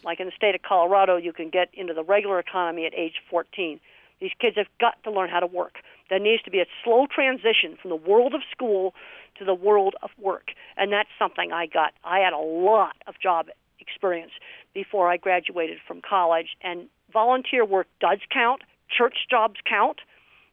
[0.06, 3.16] Like in the state of Colorado, you can get into the regular economy at age
[3.30, 3.80] 14.
[4.22, 5.80] These kids have got to learn how to work.
[6.10, 8.94] There needs to be a slow transition from the world of school
[9.38, 10.52] to the world of work.
[10.78, 11.94] And that's something I got.
[12.04, 13.48] I had a lot of job
[13.80, 14.32] experience
[14.74, 16.56] before I graduated from college.
[16.62, 18.62] And volunteer work does count,
[18.96, 20.00] church jobs count,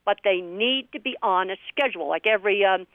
[0.05, 2.09] but they need to be on a schedule.
[2.09, 2.87] Like every, um,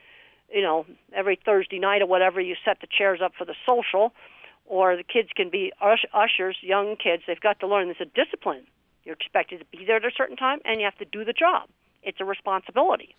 [0.54, 4.12] you know, every Thursday night or whatever, you set the chairs up for the social
[4.68, 7.24] or the kids can be ush- ushers, young kids.
[7.26, 8.66] They've got to learn there's a discipline.
[9.04, 11.34] You're expected to be there at a certain time, and you have to do the
[11.34, 11.70] job.
[12.04, 13.16] It's a responsibility.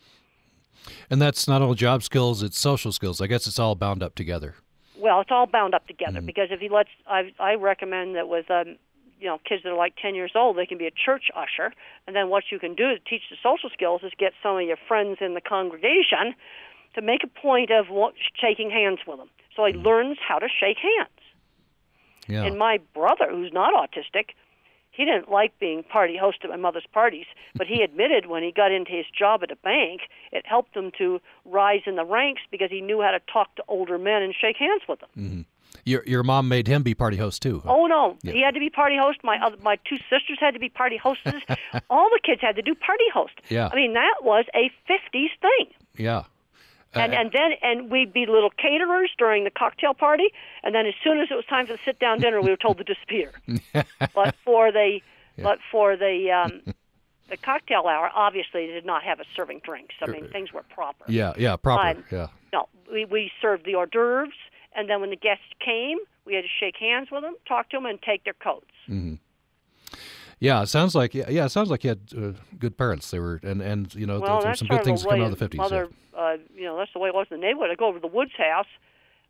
[1.10, 3.20] and that's not only job skills; it's social skills.
[3.20, 4.54] I guess it's all bound up together.
[4.98, 8.50] Well, it's all bound up together because if he lets, I, I recommend that with
[8.50, 8.76] um,
[9.20, 11.72] you know kids that are like 10 years old, they can be a church usher,
[12.06, 14.62] and then what you can do to teach the social skills is get some of
[14.62, 16.34] your friends in the congregation
[16.94, 20.48] to make a point of what, shaking hands with them, so he learns how to
[20.48, 21.10] shake hands.
[22.28, 22.44] Yeah.
[22.44, 24.30] And my brother, who's not autistic,
[24.90, 28.52] he didn't like being party host at my mother's parties, but he admitted when he
[28.52, 32.42] got into his job at a bank, it helped him to rise in the ranks
[32.50, 35.08] because he knew how to talk to older men and shake hands with them.
[35.18, 35.40] Mm-hmm.
[35.84, 37.62] Your your mom made him be party host too.
[37.64, 37.72] huh?
[37.72, 39.18] Oh no, he had to be party host.
[39.22, 41.42] My other, my two sisters had to be party hostesses.
[41.90, 43.34] All the kids had to do party host.
[43.48, 43.68] Yeah.
[43.72, 45.66] I mean that was a '50s thing.
[45.96, 46.24] Yeah.
[46.94, 50.86] And Uh, and then and we'd be little caterers during the cocktail party, and then
[50.86, 52.84] as soon as it was time for the sit down dinner, we were told to
[52.84, 53.32] disappear.
[54.14, 55.00] but for the
[55.42, 56.62] but for the um,
[57.28, 59.94] the cocktail hour, obviously they did not have us serving drinks.
[60.00, 61.04] I mean things were proper.
[61.08, 61.34] yeah.
[61.36, 61.56] Yeah.
[61.56, 61.82] Proper.
[61.82, 62.04] Fine.
[62.10, 62.28] Yeah.
[62.52, 64.32] No, we we served the hors d'oeuvres,
[64.74, 67.76] and then when the guests came, we had to shake hands with them, talk to
[67.76, 68.64] them, and take their coats.
[70.40, 70.62] Yeah.
[70.62, 71.28] It sounds like yeah.
[71.28, 73.10] yeah it sounds like you had uh, good parents.
[73.10, 75.26] They were and and you know Well, there's some good things of the way coming
[75.26, 75.58] out of the fifties.
[75.58, 77.70] Mother, uh, you know, that's the way it was in the neighborhood.
[77.70, 78.66] I'd go over to the Woods house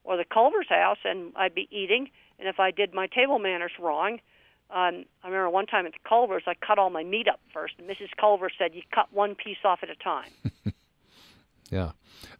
[0.04, 2.08] or the Culver's house, and I'd be eating.
[2.38, 4.20] And if I did my table manners wrong,
[4.70, 7.74] um, I remember one time at the Culver's, I cut all my meat up first,
[7.78, 8.10] and Mrs.
[8.18, 10.30] Culver said, "You cut one piece off at a time."
[11.70, 11.90] Yeah.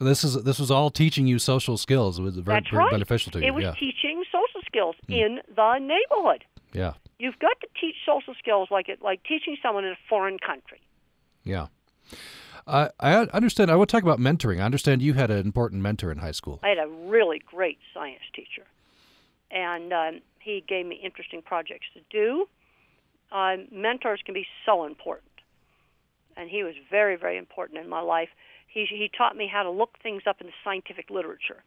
[0.01, 2.19] This is this was all teaching you social skills.
[2.19, 2.91] It was very, That's very right.
[2.93, 3.47] beneficial to you.
[3.47, 3.73] It was yeah.
[3.75, 5.13] teaching social skills Hmm.
[5.13, 6.45] in the neighborhood.
[6.73, 6.95] yeah.
[7.19, 10.81] You've got to teach social skills like it, like teaching someone in a foreign country.
[11.43, 11.67] Yeah.
[12.69, 13.71] I I understand.
[13.71, 14.61] I want to talk about mentoring.
[14.61, 16.61] I understand you had an important mentor in high school.
[16.63, 18.67] I had a really great science teacher,
[19.51, 22.47] and um, he gave me interesting projects to do.
[23.33, 25.33] Um, mentors can be so important,
[26.37, 28.29] and he was very, very important in my life.
[28.67, 31.63] He he taught me how to look things up in the scientific literature.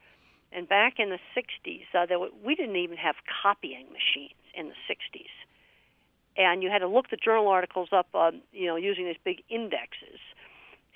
[0.54, 4.68] And back in the '60s, uh, there were, we didn't even have copying machines in
[4.68, 5.32] the '60s,
[6.36, 9.42] and you had to look the journal articles up, um, you know, using these big
[9.48, 10.20] indexes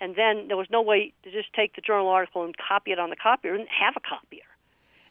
[0.00, 2.98] and then there was no way to just take the journal article and copy it
[2.98, 3.52] on the copier.
[3.52, 4.44] We didn't have a copier.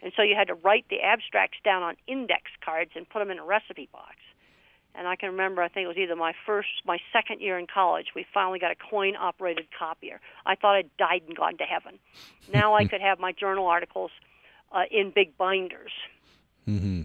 [0.02, 3.32] And so you had to write the abstracts down on index cards and put them
[3.32, 4.18] in a recipe box.
[4.94, 7.68] And I can remember, I think it was either my first, my second year in
[7.68, 10.22] college, we finally got a coin operated copier.
[10.46, 12.00] I thought I'd died and gone to heaven.
[12.54, 14.12] Now I could have my journal articles
[14.72, 15.92] uh, in big binders.
[16.68, 17.02] Mm-hmm.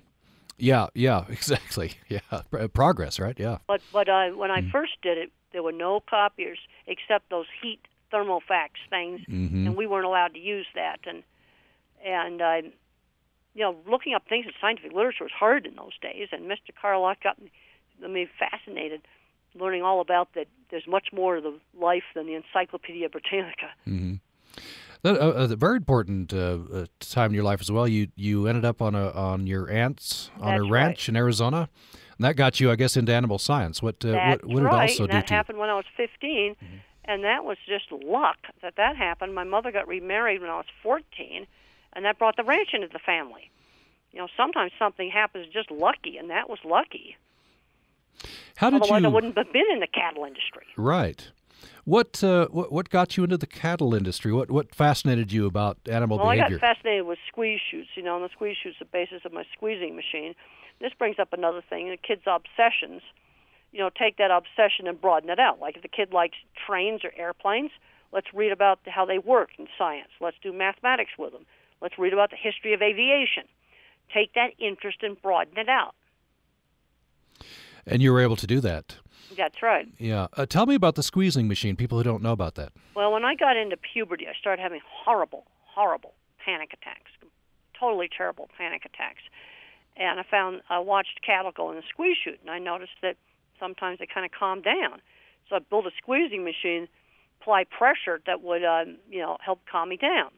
[0.60, 1.92] Yeah, yeah, exactly.
[2.08, 2.20] Yeah,
[2.72, 3.38] progress, right?
[3.38, 3.58] Yeah.
[3.66, 4.70] But but uh, when I mm.
[4.70, 9.66] first did it, there were no copiers except those heat thermofax things, mm-hmm.
[9.68, 11.00] and we weren't allowed to use that.
[11.06, 11.22] And
[12.04, 12.68] and uh,
[13.54, 16.28] you know, looking up things in scientific literature was hard in those days.
[16.32, 16.72] And Mr.
[16.80, 17.50] Carlock got me,
[18.08, 19.02] me fascinated,
[19.54, 20.46] learning all about that.
[20.70, 23.70] There's much more to the life than the Encyclopedia Britannica.
[23.88, 24.14] Mm-hmm.
[25.02, 27.88] That, uh, a very important uh, uh, time in your life as well.
[27.88, 31.08] You you ended up on a on your aunt's on That's a ranch right.
[31.08, 31.68] in Arizona,
[32.18, 33.82] and that got you, I guess, into animal science.
[33.82, 34.90] What uh, what, what did right.
[34.90, 36.76] also and do that to happened when I was 15, mm-hmm.
[37.06, 39.34] and that was just luck that that happened.
[39.34, 41.46] My mother got remarried when I was 14,
[41.94, 43.50] and that brought the ranch into the family.
[44.12, 47.16] You know, sometimes something happens just lucky, and that was lucky.
[48.56, 49.08] How did Otherwise, you?
[49.08, 50.66] I wouldn't have been in the cattle industry.
[50.76, 51.30] Right.
[51.84, 54.32] What, uh, what what got you into the cattle industry?
[54.32, 56.56] What what fascinated you about animal well, behavior?
[56.56, 57.88] I got fascinated with squeeze chutes.
[57.94, 60.34] You know, and the squeeze chutes the basis of my squeezing machine.
[60.80, 63.02] This brings up another thing: the kids' obsessions.
[63.72, 65.60] You know, take that obsession and broaden it out.
[65.60, 67.70] Like if the kid likes trains or airplanes,
[68.12, 70.10] let's read about how they work in science.
[70.20, 71.46] Let's do mathematics with them.
[71.80, 73.44] Let's read about the history of aviation.
[74.12, 75.94] Take that interest and broaden it out.
[77.86, 78.96] And you were able to do that.
[79.36, 79.88] That's right.
[79.98, 80.26] Yeah.
[80.36, 81.76] Uh, tell me about the squeezing machine.
[81.76, 82.72] People who don't know about that.
[82.94, 86.14] Well, when I got into puberty, I started having horrible, horrible
[86.44, 87.10] panic attacks,
[87.78, 89.22] totally terrible panic attacks.
[89.96, 93.16] And I found I watched cattle go in the squeeze chute, and I noticed that
[93.58, 95.00] sometimes they kind of calmed down.
[95.48, 96.88] So I built a squeezing machine,
[97.40, 100.30] apply pressure that would, uh, you know, help calm me down.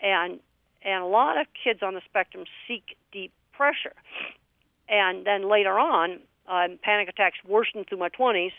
[0.00, 0.40] And
[0.82, 3.94] and a lot of kids on the spectrum seek deep pressure.
[4.88, 8.52] And then later on, um, panic attacks worsened through my 20s.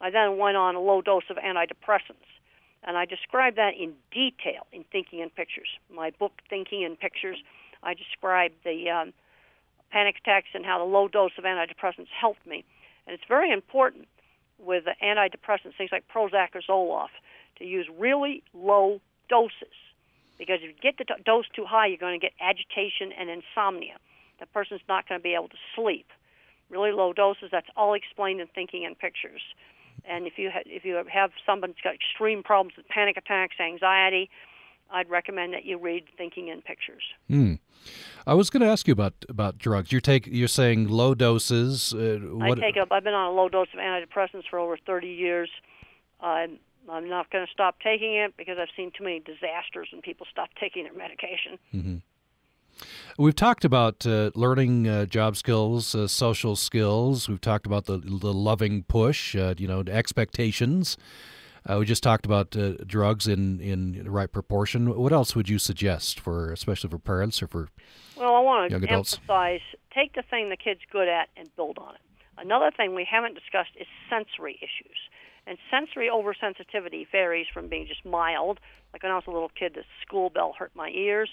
[0.00, 2.28] I then went on a low dose of antidepressants.
[2.82, 5.68] And I describe that in detail in Thinking in Pictures.
[5.94, 7.36] My book, Thinking in Pictures,
[7.82, 9.12] I describe the um,
[9.90, 12.64] panic attacks and how the low dose of antidepressants helped me.
[13.06, 14.08] And it's very important
[14.58, 17.16] with the antidepressants, things like Prozac or Zoloft,
[17.58, 19.76] to use really low doses.
[20.38, 23.96] Because if you get the dose too high, you're going to get agitation and insomnia.
[24.38, 26.06] The person's not going to be able to sleep
[26.70, 27.48] really low doses.
[27.50, 29.42] That's all explained in Thinking in Pictures.
[30.04, 33.56] And if you ha- if you have someone who's got extreme problems with panic attacks,
[33.60, 34.30] anxiety,
[34.90, 37.02] I'd recommend that you read Thinking in Pictures.
[37.28, 37.54] Hmm.
[38.26, 39.92] I was going to ask you about about drugs.
[39.92, 41.94] You're take you're saying low doses.
[41.94, 42.58] Uh, what...
[42.58, 45.50] I take a, I've been on a low dose of antidepressants for over 30 years.
[46.20, 50.02] I'm I'm not going to stop taking it because I've seen too many disasters when
[50.02, 51.58] people stop taking their medication.
[51.74, 51.96] Mm-hmm.
[53.18, 57.28] We've talked about uh, learning uh, job skills, uh, social skills.
[57.28, 60.96] We've talked about the the loving push, uh, you know, expectations.
[61.68, 64.94] Uh, we just talked about uh, drugs in in the right proportion.
[64.96, 67.68] What else would you suggest for, especially for parents or for
[68.16, 69.60] well, I want to emphasize:
[69.94, 72.00] take the thing the kid's good at and build on it.
[72.38, 74.96] Another thing we haven't discussed is sensory issues.
[75.46, 78.60] And sensory oversensitivity varies from being just mild,
[78.92, 81.30] like when I was a little kid, the school bell hurt my ears,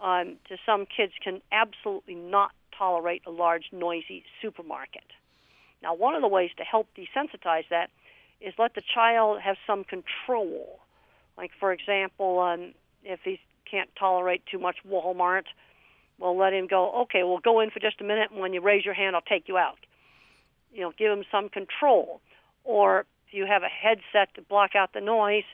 [0.00, 5.04] um, to some kids can absolutely not tolerate a large, noisy supermarket.
[5.82, 7.90] Now, one of the ways to help desensitize that
[8.40, 10.80] is let the child have some control.
[11.36, 12.72] Like, for example, um,
[13.04, 15.44] if he can't tolerate too much Walmart,
[16.18, 18.60] well, let him go, okay, well, go in for just a minute, and when you
[18.60, 19.78] raise your hand, I'll take you out.
[20.72, 22.20] You know, give him some control.
[22.64, 25.44] Or if you have a headset to block out the noise,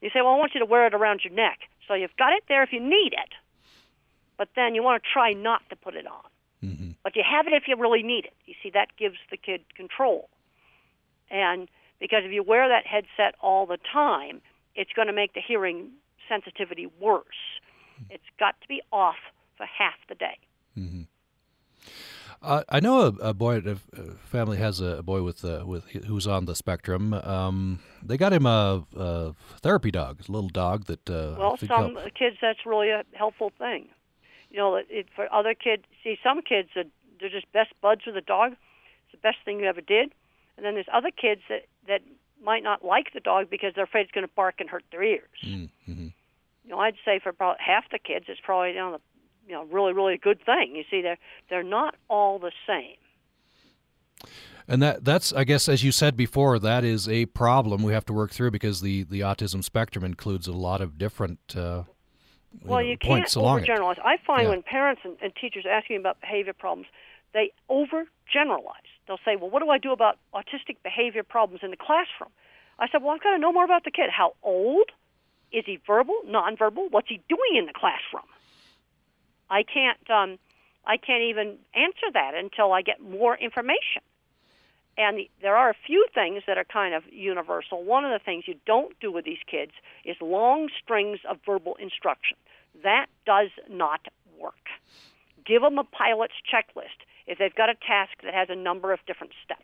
[0.00, 1.60] you say, well, I want you to wear it around your neck.
[1.86, 3.34] So you've got it there if you need it
[4.36, 6.24] but then you want to try not to put it on.
[6.64, 6.90] Mm-hmm.
[7.02, 8.34] But you have it if you really need it.
[8.46, 10.28] You see, that gives the kid control.
[11.30, 11.68] And
[12.00, 14.40] because if you wear that headset all the time,
[14.74, 15.90] it's going to make the hearing
[16.28, 17.24] sensitivity worse.
[18.10, 19.16] It's got to be off
[19.56, 20.38] for half the day.
[20.76, 21.02] Mm-hmm.
[22.42, 23.76] Uh, I know a, a boy, a
[24.26, 27.14] family has a boy with uh, with who's on the spectrum.
[27.14, 31.08] Um, they got him a, a, therapy dog, a little dog that.
[31.08, 32.14] Uh, well, some help.
[32.14, 33.88] kids that's really a helpful thing
[34.54, 36.84] you know, it, it, for other kids, see, some kids are
[37.18, 38.52] they're just best buds with a dog.
[38.52, 40.12] It's the best thing you ever did.
[40.56, 42.02] And then there's other kids that that
[42.42, 45.02] might not like the dog because they're afraid it's going to bark and hurt their
[45.02, 45.28] ears.
[45.44, 46.08] Mm-hmm.
[46.64, 49.00] You know, I'd say for about half the kids, it's probably you know, the,
[49.48, 50.76] you know, really, really a good thing.
[50.76, 51.18] You see, they're
[51.50, 52.94] they're not all the same.
[54.68, 58.06] And that that's I guess as you said before, that is a problem we have
[58.06, 61.82] to work through because the the autism spectrum includes a lot of different uh,
[62.62, 63.98] well, you, know, you can't overgeneralize.
[64.04, 64.50] I find Yeah.
[64.50, 66.86] when parents and, and teachers ask me about behavior problems,
[67.32, 68.90] they overgeneralize.
[69.06, 72.30] They'll say, "Well, what do I do about autistic behavior problems in the classroom?"
[72.78, 74.10] I said, "Well, I've got to know more about the kid.
[74.10, 74.90] How old?
[75.52, 76.90] Is he verbal, nonverbal?
[76.90, 78.28] What's he doing in the classroom?"
[79.50, 80.10] I can't.
[80.10, 80.38] Um,
[80.86, 84.02] I can't even answer that until I get more information.
[84.96, 87.82] And the, there are a few things that are kind of universal.
[87.82, 89.72] One of the things you don't do with these kids
[90.04, 92.36] is long strings of verbal instruction.
[92.82, 94.06] That does not
[94.38, 94.54] work.
[95.44, 99.00] Give them a pilot's checklist if they've got a task that has a number of
[99.06, 99.60] different steps.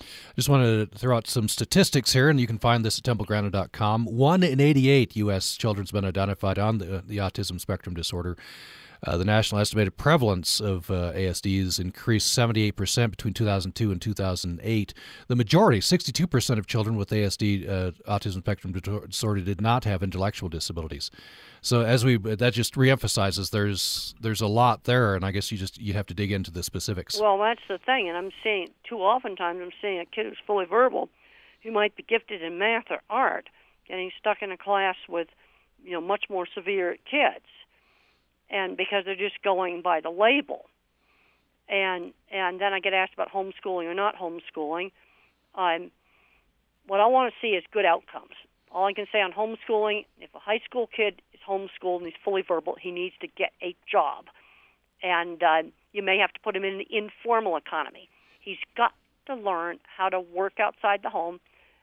[0.00, 0.04] I
[0.36, 4.04] Just want to throw out some statistics here, and you can find this at templegrandin.com.
[4.04, 5.56] One in 88 U.S.
[5.56, 8.36] children's been identified on the, the autism spectrum disorder.
[9.04, 14.94] Uh, the national estimated prevalence of uh, ASDs increased 78% between 2002 and 2008.
[15.28, 20.48] The majority, 62% of children with ASD, uh, autism spectrum disorder, did not have intellectual
[20.48, 21.10] disabilities.
[21.60, 25.58] So as we that just reemphasizes there's there's a lot there, and I guess you
[25.58, 27.20] just you have to dig into the specifics.
[27.20, 30.64] Well, that's the thing, and I'm seeing too oftentimes I'm seeing a kid who's fully
[30.64, 31.08] verbal,
[31.62, 33.48] who might be gifted in math or art,
[33.88, 35.28] getting stuck in a class with,
[35.84, 37.44] you know, much more severe kids,
[38.50, 40.66] and because they're just going by the label,
[41.68, 44.92] and and then I get asked about homeschooling or not homeschooling.
[45.54, 45.90] Um,
[46.86, 48.34] what I want to see is good outcomes.
[48.70, 52.14] All I can say on homeschooling, if a high school kid is homeschooled and he's
[52.24, 54.26] fully verbal, he needs to get a job.
[55.02, 58.08] And uh, you may have to put him in the informal economy.
[58.40, 58.92] He's got
[59.26, 61.40] to learn how to work outside the home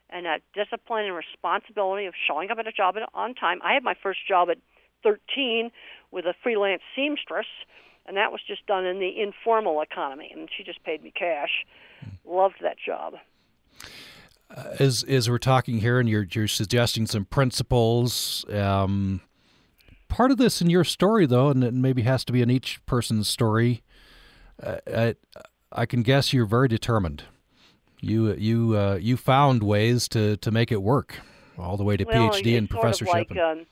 [0.10, 3.60] and a discipline and responsibility of showing up at a job on time.
[3.64, 4.58] I had my first job at
[5.04, 5.72] 13
[6.12, 7.46] with a freelance seamstress,
[8.06, 11.66] and that was just done in the informal economy, and she just paid me cash.
[12.26, 13.16] Loved that job.
[14.80, 18.46] as as we're talking here, and you're you're suggesting some principles.
[18.52, 19.22] Um,
[20.10, 22.86] part of this in your story, though, and it maybe has to be in each
[22.86, 23.84] person's story.
[24.62, 25.16] Uh, I,
[25.72, 27.24] I can guess you're very determined.
[28.00, 31.20] You you uh, you found ways to, to make it work,
[31.58, 33.32] all the way to well, PhD and sort professorship.
[33.32, 33.66] Of like, um,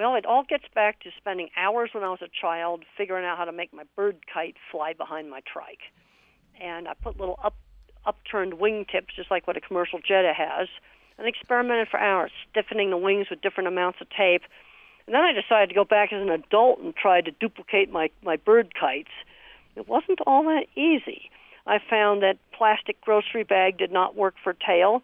[0.00, 3.36] well, it all gets back to spending hours when I was a child figuring out
[3.36, 5.92] how to make my bird kite fly behind my trike,
[6.58, 7.54] and I put little up
[8.06, 10.68] upturned wingtips, just like what a commercial Jetta has,
[11.18, 14.40] and experimented for hours, stiffening the wings with different amounts of tape.
[15.04, 18.08] And then I decided to go back as an adult and try to duplicate my,
[18.24, 19.10] my bird kites.
[19.76, 21.30] It wasn't all that easy.
[21.66, 25.02] I found that plastic grocery bag did not work for tail.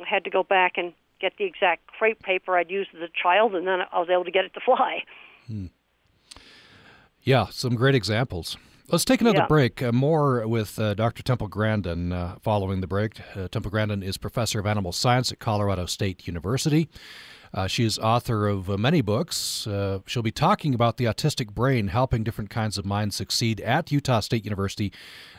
[0.00, 3.08] I had to go back and get the exact crepe paper I'd used as a
[3.22, 5.02] child, and then I was able to get it to fly.
[7.22, 8.56] Yeah, some great examples.
[8.88, 9.46] Let's take another Yeah.
[9.46, 9.82] break.
[9.82, 11.22] Uh, more with uh, Dr.
[11.24, 13.20] Temple Grandin uh, following the break.
[13.34, 16.88] Uh, Temple Grandin is professor of animal science at Colorado State University.
[17.56, 19.66] Uh, she is author of uh, many books.
[19.66, 23.90] Uh, she'll be talking about the autistic brain, helping different kinds of minds succeed at
[23.90, 24.92] Utah State University.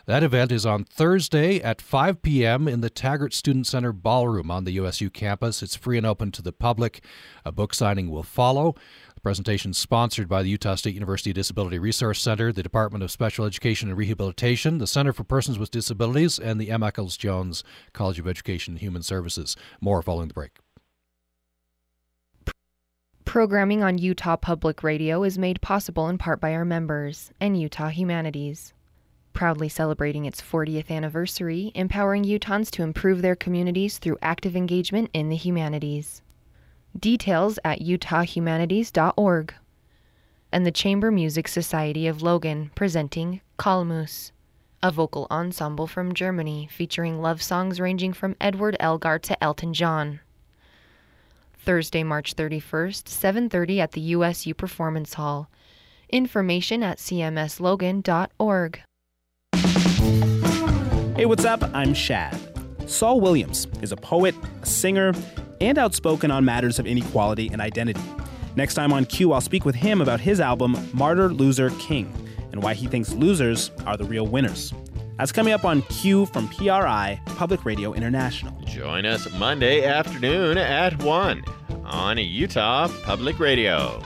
[0.08, 2.68] That event is on Thursday at 5 p.m.
[2.68, 5.62] in the Taggart Student Center Ballroom on the USU campus.
[5.62, 7.04] It's free and open to the public.
[7.46, 8.74] A book signing will follow.
[9.14, 13.12] The presentation is sponsored by the Utah State University Disability Resource Center, the Department of
[13.12, 17.64] Special Education and Rehabilitation, the Center for Persons with Disabilities, and the Emma Eccles Jones
[17.94, 19.56] College of Education and Human Services.
[19.82, 20.58] More following the break.
[23.28, 27.90] Programming on Utah Public Radio is made possible in part by our members and Utah
[27.90, 28.74] Humanities.
[29.34, 35.28] Proudly celebrating its 40th anniversary, empowering Utahns to improve their communities through active engagement in
[35.28, 36.22] the humanities.
[36.98, 39.54] Details at utahhumanities.org.
[40.54, 44.32] And the Chamber Music Society of Logan presenting Calmus,
[44.82, 50.22] a vocal ensemble from Germany featuring love songs ranging from Edward Elgar to Elton John.
[51.68, 55.52] Thursday, March 31st, 7:30 at the USU Performance Hall.
[56.08, 58.82] Information at cmslogan.org.
[61.18, 61.70] Hey, what's up?
[61.74, 62.40] I'm Shad.
[62.86, 65.12] Saul Williams is a poet, a singer,
[65.60, 68.00] and outspoken on matters of inequality and identity.
[68.56, 72.14] Next time on Q, I'll speak with him about his album Martyr, Loser, King
[72.58, 74.74] and why he thinks losers are the real winners.
[75.18, 78.54] That's coming up on Q from PRI, Public Radio International.
[78.66, 81.44] Join us Monday afternoon at 1
[81.86, 84.00] on Utah Public Radio.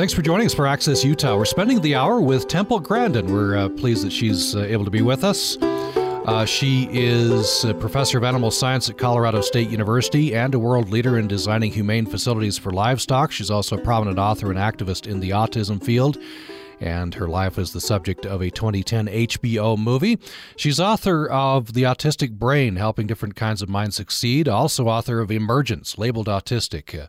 [0.00, 1.36] Thanks for joining us for Access Utah.
[1.36, 3.30] We're spending the hour with Temple Grandin.
[3.30, 5.58] We're uh, pleased that she's uh, able to be with us.
[6.30, 10.88] Uh, she is a professor of animal science at Colorado State University and a world
[10.88, 13.32] leader in designing humane facilities for livestock.
[13.32, 16.18] She's also a prominent author and activist in the autism field.
[16.78, 20.20] and her life is the subject of a 2010 HBO movie.
[20.54, 25.32] She's author of The Autistic Brain Helping Different Kinds of Minds Succeed, also author of
[25.32, 27.08] Emergence, labeled autistic.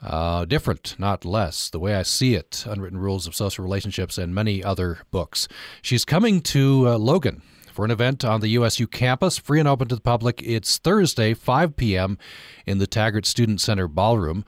[0.00, 1.68] Uh, different, not less.
[1.68, 5.48] The way I see it, Unwritten Rules of Social Relationships, and many other books.
[5.82, 7.42] She's coming to uh, Logan
[7.74, 10.40] for an event on the USU campus, free and open to the public.
[10.42, 12.18] It's Thursday, 5 p.m.,
[12.66, 14.44] in the Taggart Student Center Ballroom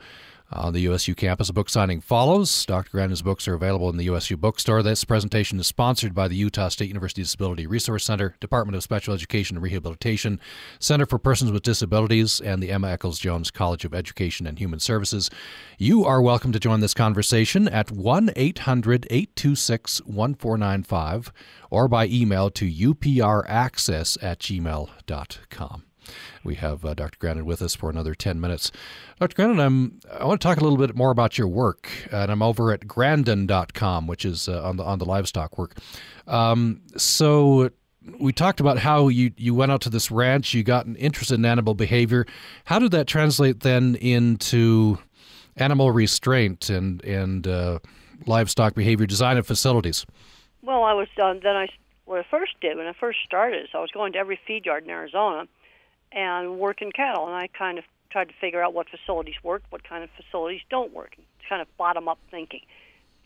[0.51, 1.49] on the USU campus.
[1.49, 2.65] A book signing follows.
[2.65, 2.91] Dr.
[2.91, 4.81] Grandin's books are available in the USU bookstore.
[4.81, 9.13] This presentation is sponsored by the Utah State University Disability Resource Center, Department of Special
[9.13, 10.39] Education and Rehabilitation,
[10.79, 14.79] Center for Persons with Disabilities, and the Emma Eccles Jones College of Education and Human
[14.79, 15.29] Services.
[15.77, 21.31] You are welcome to join this conversation at 1 800 826 1495
[21.69, 25.86] or by email to upraccess at gmail.com.
[26.43, 27.17] We have uh, Dr.
[27.19, 28.71] Grandin with us for another 10 minutes.
[29.19, 29.35] Dr.
[29.35, 32.41] Grandin, I'm, I want to talk a little bit more about your work, and I'm
[32.41, 35.77] over at grandin.com, which is uh, on, the, on the livestock work.
[36.27, 37.69] Um, so
[38.19, 41.45] we talked about how you, you went out to this ranch, you got interested in
[41.45, 42.25] animal behavior.
[42.65, 44.97] How did that translate then into
[45.57, 47.79] animal restraint and, and uh,
[48.25, 50.05] livestock behavior design of facilities?
[50.61, 51.67] Well, I was then I
[52.05, 54.65] what I first did when I first started is I was going to every feed
[54.65, 55.47] yard in Arizona
[56.11, 59.83] and working cattle, and I kind of tried to figure out what facilities work, what
[59.83, 61.15] kind of facilities don't work.
[61.17, 62.61] It's kind of bottom up thinking.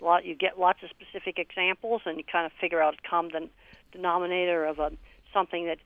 [0.02, 3.08] A lot you get lots of specific examples, and you kind of figure out a
[3.08, 3.50] common
[3.92, 4.92] denominator of a,
[5.34, 5.78] something that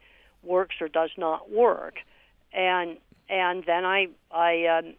[0.44, 1.96] works or does not work.
[2.54, 2.98] And
[3.30, 4.94] and then I I um,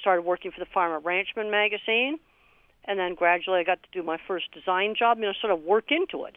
[0.00, 2.18] started working for the Farmer Ranchman magazine,
[2.84, 5.18] and then gradually I got to do my first design job.
[5.18, 6.36] You know, sort of work into it,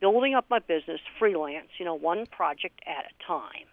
[0.00, 1.68] building up my business freelance.
[1.78, 3.66] You know, one project at a time.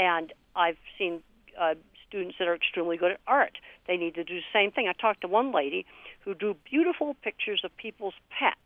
[0.00, 1.22] And I've seen
[1.60, 1.74] uh,
[2.08, 3.58] students that are extremely good at art.
[3.86, 4.88] They need to do the same thing.
[4.88, 5.84] I talked to one lady
[6.20, 8.56] who drew beautiful pictures of people's pets.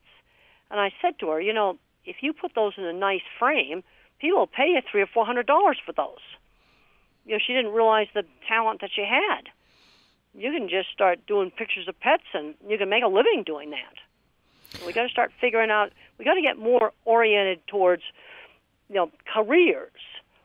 [0.70, 3.82] And I said to her, you know, if you put those in a nice frame,
[4.20, 6.22] people will pay you three or four hundred dollars for those.
[7.26, 9.48] You know, she didn't realize the talent that she had.
[10.34, 13.70] You can just start doing pictures of pets, and you can make a living doing
[13.70, 14.86] that.
[14.86, 15.90] We got to start figuring out.
[16.16, 18.02] We got to get more oriented towards,
[18.88, 19.90] you know, careers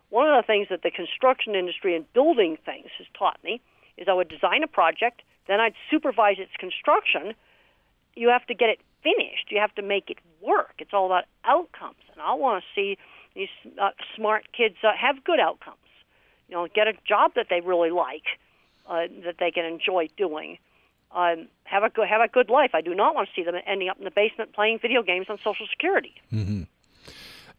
[0.10, 3.62] one of the things that the construction industry and building things has taught me
[3.97, 7.34] is I would design a project, then I'd supervise its construction.
[8.16, 9.47] You have to get it finished.
[9.49, 10.76] You have to make it work.
[10.80, 12.97] It's all about outcomes, and I want to see
[13.36, 13.49] these
[13.80, 15.78] uh, smart kids uh, have good outcomes.
[16.47, 18.24] You know, get a job that they really like,
[18.88, 20.57] uh, that they can enjoy doing.
[21.12, 22.72] Um, have a good have a good life.
[22.74, 25.28] I do not want to see them ending up in the basement playing video games
[25.30, 26.14] on Social Security.
[26.32, 26.64] Mm-hmm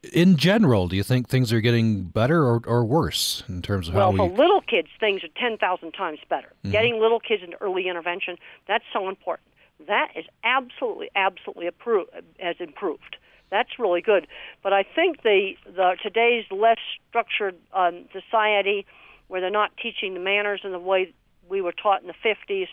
[0.03, 3.95] in general, do you think things are getting better or, or worse in terms of
[3.95, 4.19] well, how we?
[4.19, 6.49] Well, for little kids, things are ten thousand times better.
[6.49, 6.71] Mm-hmm.
[6.73, 8.37] Getting little kids into early intervention
[8.67, 9.49] that's so important.
[9.87, 12.07] That is absolutely, absolutely appro-
[12.39, 13.17] has improved.
[13.51, 14.27] That's really good.
[14.63, 16.79] But I think the, the today's less
[17.09, 18.87] structured um, society,
[19.29, 21.13] where they're not teaching the manners in the way
[21.49, 22.69] we were taught in the '50s,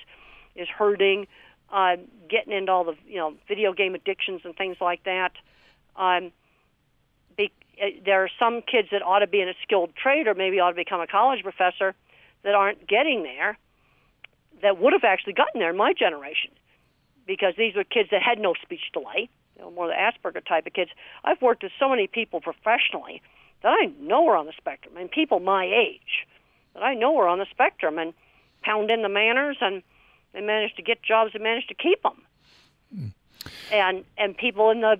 [0.55, 1.27] is hurting.
[1.69, 1.97] Uh,
[2.29, 5.33] getting into all the you know video game addictions and things like that.
[5.97, 6.31] Um,
[7.37, 10.33] be, uh, there are some kids that ought to be in a skilled trade or
[10.33, 11.95] maybe ought to become a college professor
[12.43, 13.57] that aren't getting there
[14.61, 16.51] that would have actually gotten there in my generation
[17.25, 20.65] because these were kids that had no speech delay, you know, more the Asperger type
[20.65, 20.91] of kids.
[21.23, 23.21] I've worked with so many people professionally
[23.61, 26.27] that I know are on the spectrum, and people my age
[26.73, 28.13] that I know are on the spectrum and
[28.61, 29.83] pound in the manners and
[30.33, 32.21] they manage to get jobs and manage to keep them.
[32.95, 33.13] Mm.
[33.71, 34.99] And and people in the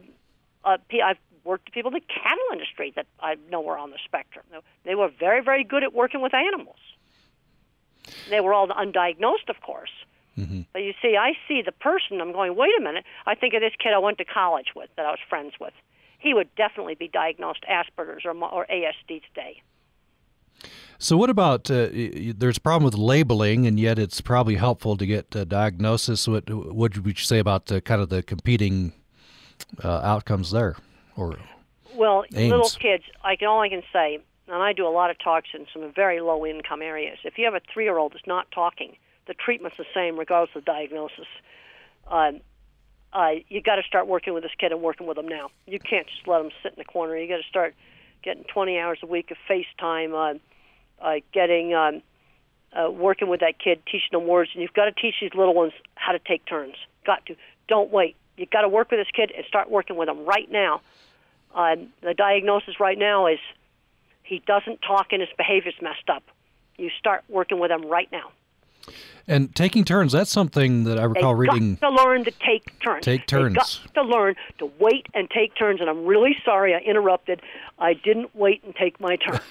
[0.63, 1.17] uh, I've
[1.47, 4.45] worked with people in the cattle industry that I know were on the spectrum.
[4.83, 6.77] They were very, very good at working with animals.
[8.29, 9.91] They were all undiagnosed, of course.
[10.37, 10.61] Mm-hmm.
[10.71, 12.21] But you see, I see the person.
[12.21, 13.05] I'm going, wait a minute.
[13.25, 15.73] I think of this kid I went to college with, that I was friends with.
[16.19, 19.61] He would definitely be diagnosed Asperger's or, or ASD today.
[20.99, 25.05] So, what about uh, there's a problem with labeling, and yet it's probably helpful to
[25.05, 26.27] get a diagnosis.
[26.27, 28.93] What what would you say about the, kind of the competing
[29.83, 30.75] uh, outcomes there?
[31.17, 31.37] Or
[31.95, 32.51] well, aims?
[32.51, 33.03] little kids.
[33.23, 35.91] I can all I can say, and I do a lot of talks in some
[35.93, 37.17] very low income areas.
[37.23, 38.95] If you have a three year old that's not talking,
[39.27, 41.27] the treatment's the same regardless of diagnosis.
[42.07, 42.41] Um,
[43.13, 45.49] uh, you got to start working with this kid and working with them now.
[45.65, 47.17] You can't just let them sit in the corner.
[47.17, 47.73] You got to start
[48.23, 50.37] getting 20 hours a week of FaceTime, uh,
[51.03, 52.01] uh, getting um,
[52.73, 55.53] uh, working with that kid, teaching them words, and you've got to teach these little
[55.53, 56.75] ones how to take turns.
[57.05, 57.35] Got to.
[57.67, 58.15] Don't wait.
[58.35, 60.81] You've got to work with this kid and start working with them right now
[61.57, 63.39] uh, the diagnosis right now is
[64.23, 66.23] he doesn't talk and his behavior's messed up.
[66.77, 68.31] You start working with him right now.
[69.29, 71.75] And taking turns, that's something that I recall they reading.
[71.75, 73.03] Got to learn to take turns.
[73.03, 73.55] Take turns.
[73.55, 75.81] They got to learn to wait and take turns.
[75.81, 77.41] And I'm really sorry I interrupted.
[77.77, 79.41] I didn't wait and take my turn.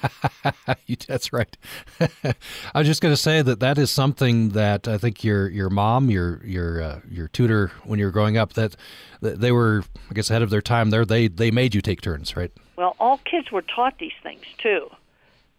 [1.08, 1.54] that's right.
[2.00, 5.68] I was just going to say that that is something that I think your your
[5.68, 8.76] mom, your your uh, your tutor when you were growing up, that,
[9.20, 10.88] that they were, I guess, ahead of their time.
[10.88, 12.50] There, they they made you take turns, right?
[12.76, 14.88] Well, all kids were taught these things too,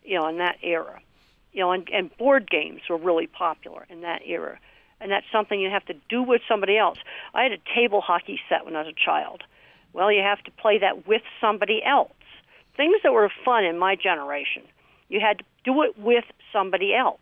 [0.03, 1.01] you know, in that era
[1.57, 4.59] you know, and, and board games were really popular in that era.
[5.01, 6.99] And that's something you have to do with somebody else.
[7.33, 9.41] I had a table hockey set when I was a child.
[9.91, 12.11] Well, you have to play that with somebody else.
[12.75, 14.61] Things that were fun in my generation,
[15.09, 17.19] you had to do it with somebody else.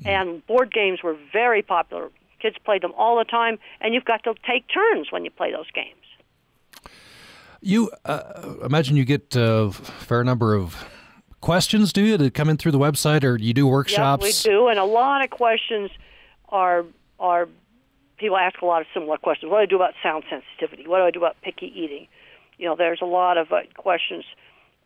[0.00, 0.06] Mm.
[0.06, 2.08] And board games were very popular.
[2.40, 5.52] Kids played them all the time, and you've got to take turns when you play
[5.52, 5.92] those games.
[7.60, 10.88] You uh, imagine you get a fair number of
[11.40, 14.24] questions, do you, to come in through the website, or do you do workshops?
[14.24, 15.90] Yes, we do, and a lot of questions
[16.48, 16.84] are
[17.18, 17.48] are
[18.18, 19.50] people ask a lot of similar questions.
[19.50, 20.88] What do I do about sound sensitivity?
[20.88, 22.08] What do I do about picky eating?
[22.58, 24.24] You know, there's a lot of uh, questions.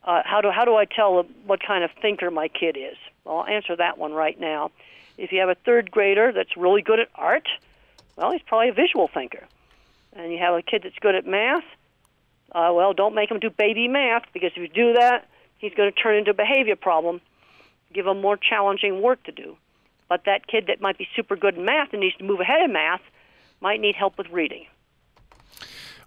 [0.04, 2.96] Uh, how do how do I tell what kind of thinker my kid is?
[3.24, 4.70] Well, I'll answer that one right now.
[5.18, 7.46] If you have a third grader that's really good at art,
[8.16, 9.44] well, he's probably a visual thinker.
[10.14, 11.62] And you have a kid that's good at math,
[12.52, 15.28] uh, well, don't make him do baby math because if you do that,
[15.60, 17.20] he's going to turn into a behavior problem,
[17.94, 19.56] give him more challenging work to do.
[20.08, 22.62] But that kid that might be super good in math and needs to move ahead
[22.62, 23.02] in math
[23.60, 24.66] might need help with reading.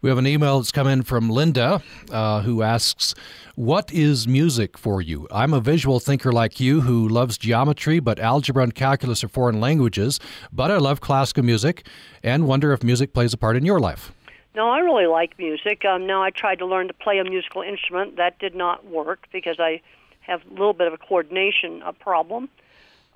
[0.01, 1.82] We have an email that's come in from Linda
[2.12, 3.16] uh, who asks,
[3.56, 5.30] What is music for you?
[5.32, 9.62] I'm a visual thinker like you who loves geometry, but algebra and calculus are foreign
[9.62, 10.20] languages,
[10.51, 11.88] but I love classical music
[12.22, 14.12] and wonder if music plays a part in your life.
[14.56, 15.84] No, I really like music.
[15.84, 18.18] Um, now I tried to learn to play a musical instrument.
[18.18, 19.82] That did not work because I
[20.22, 22.49] have a little bit of a coordination uh, problem.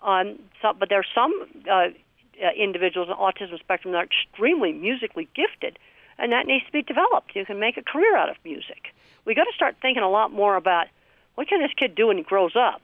[0.01, 1.33] Um, so, but there are some
[1.69, 1.89] uh, uh,
[2.55, 5.77] individuals on autism spectrum that are extremely musically gifted,
[6.17, 7.35] and that needs to be developed.
[7.35, 8.93] You can make a career out of music.
[9.25, 10.87] We got to start thinking a lot more about
[11.35, 12.81] what can this kid do when he grows up,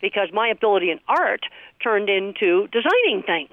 [0.00, 1.44] because my ability in art
[1.82, 3.50] turned into designing things.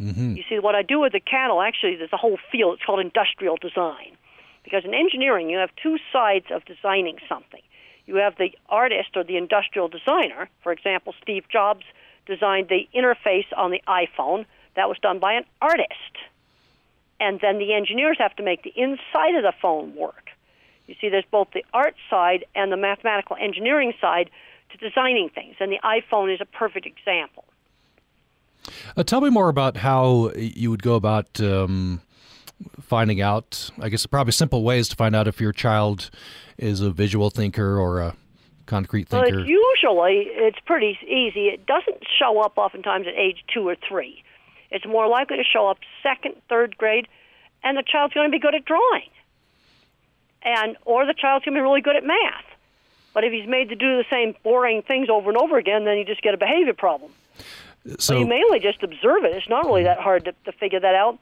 [0.00, 0.36] Mm-hmm.
[0.36, 2.74] You see, what I do with the cattle, actually, there's a whole field.
[2.74, 4.16] It's called industrial design.
[4.64, 7.62] Because in engineering, you have two sides of designing something.
[8.06, 10.48] You have the artist or the industrial designer.
[10.62, 11.84] For example, Steve Jobs
[12.26, 14.46] designed the interface on the iPhone.
[14.76, 16.16] That was done by an artist.
[17.18, 20.30] And then the engineers have to make the inside of the phone work.
[20.86, 24.30] You see, there's both the art side and the mathematical engineering side
[24.70, 27.44] to designing things, and the iPhone is a perfect example.
[28.96, 32.00] Uh, tell me more about how you would go about um,
[32.80, 33.70] finding out.
[33.80, 36.10] I guess probably simple ways to find out if your child
[36.58, 38.16] is a visual thinker or a
[38.66, 39.40] concrete thinker.
[39.40, 41.48] It's usually it's pretty easy.
[41.48, 44.22] It doesn't show up oftentimes at age two or three.
[44.70, 47.08] It's more likely to show up second, third grade,
[47.64, 49.10] and the child's going to be good at drawing,
[50.42, 52.44] and or the child's going to be really good at math.
[53.12, 55.98] But if he's made to do the same boring things over and over again, then
[55.98, 57.10] you just get a behavior problem.
[57.98, 59.34] So you mainly just observe it.
[59.34, 61.18] It's not really that hard to, to figure that out.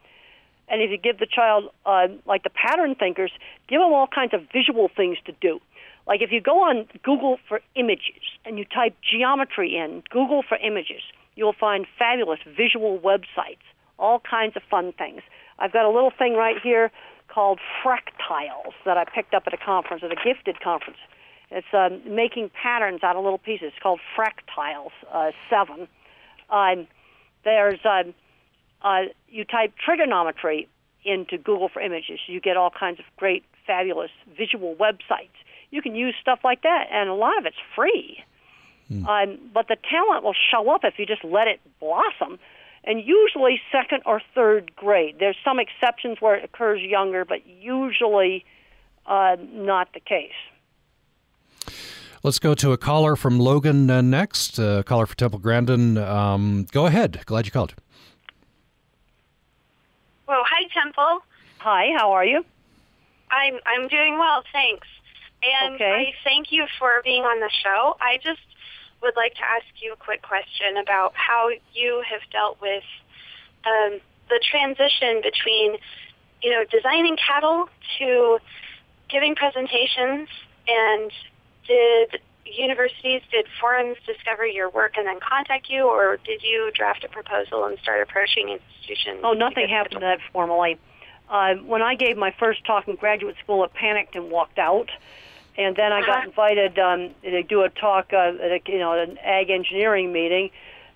[0.69, 3.31] And if you give the child, uh, like the pattern thinkers,
[3.69, 5.61] give them all kinds of visual things to do.
[6.07, 10.57] Like if you go on Google for images and you type geometry in Google for
[10.59, 11.03] images,
[11.37, 13.65] you'll find fabulous visual websites,
[13.99, 15.23] all kinds of fun things.
[15.59, 16.91] I've got a little thing right here
[17.29, 20.99] called fractiles that I picked up at a conference, at a gifted conference.
[21.51, 23.69] It's um, making patterns out of little pieces.
[23.69, 25.89] It's called Fractiles uh, 7
[26.51, 26.87] um,
[27.45, 28.15] there's um,
[28.83, 30.69] uh, you type trigonometry
[31.05, 35.37] into Google for images, you get all kinds of great, fabulous visual websites.
[35.71, 38.23] You can use stuff like that, and a lot of it's free.
[38.91, 39.07] Mm.
[39.07, 42.39] Um, but the talent will show up if you just let it blossom.
[42.85, 45.17] And usually, second or third grade.
[45.19, 48.45] There's some exceptions where it occurs younger, but usually
[49.07, 50.31] uh, not the case.
[52.23, 54.59] Let's go to a caller from Logan uh, next.
[54.59, 55.97] A caller for Temple Grandin.
[55.99, 57.21] Um, go ahead.
[57.27, 57.75] Glad you called.
[60.27, 61.21] Well, hi, Temple.
[61.59, 61.93] Hi.
[61.97, 62.45] How are you?
[63.31, 64.87] I'm I'm doing well, thanks.
[65.43, 65.91] And okay.
[65.91, 67.97] I thank you for being on the show.
[68.01, 68.41] I just
[69.01, 72.83] would like to ask you a quick question about how you have dealt with
[73.65, 75.77] um, the transition between,
[76.43, 78.39] you know, designing cattle to
[79.09, 80.29] giving presentations
[80.67, 81.13] and
[81.69, 87.05] did universities, did forums discover your work and then contact you, or did you draft
[87.05, 89.21] a proposal and start approaching institutions?
[89.23, 90.79] Oh, nothing happened that formally.
[91.29, 94.91] Uh, when I gave my first talk in graduate school, I panicked and walked out.
[95.59, 96.29] And then I got uh-huh.
[96.29, 100.51] invited um, to do a talk uh, at a, you know an ag engineering meeting,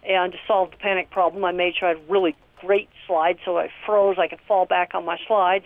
[0.08, 3.58] And to solve the panic problem, I made sure I had really great slides so
[3.58, 5.64] I froze, I could fall back on my slides.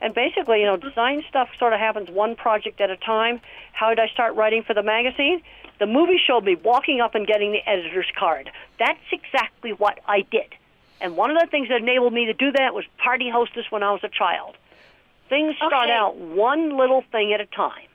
[0.00, 3.40] And basically, you know, design stuff sort of happens one project at a time.
[3.72, 5.42] How did I start writing for the magazine?
[5.80, 8.50] The movie showed me walking up and getting the editor's card.
[8.78, 10.54] That's exactly what I did.
[11.00, 13.82] And one of the things that enabled me to do that was party hostess when
[13.82, 14.56] I was a child.
[15.28, 15.92] Things start Okay.
[15.92, 17.86] out one little thing at a time.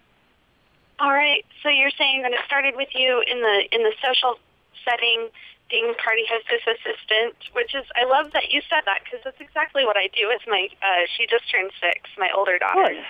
[0.99, 1.43] All right.
[1.63, 4.37] So you're saying that it started with you in the in the social
[4.85, 5.27] setting,
[5.73, 9.89] being party hostess assistant, which is I love that you said that because that's exactly
[9.89, 10.69] what I do with my.
[10.85, 12.93] Uh, she just turned six, my older daughter.
[12.93, 13.01] Good.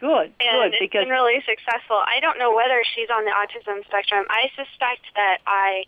[0.00, 2.00] Good, and good, it's because been really successful.
[2.00, 4.24] I don't know whether she's on the autism spectrum.
[4.30, 5.84] I suspect that I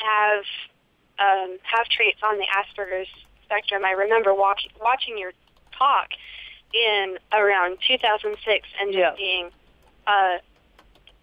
[0.00, 0.44] have
[1.20, 3.08] um, have traits on the Asperger's
[3.44, 3.84] spectrum.
[3.84, 5.32] I remember walk, watching your
[5.76, 6.08] talk
[6.72, 9.12] in around 2006 and just Yeah.
[9.16, 9.50] being
[10.06, 10.38] uh,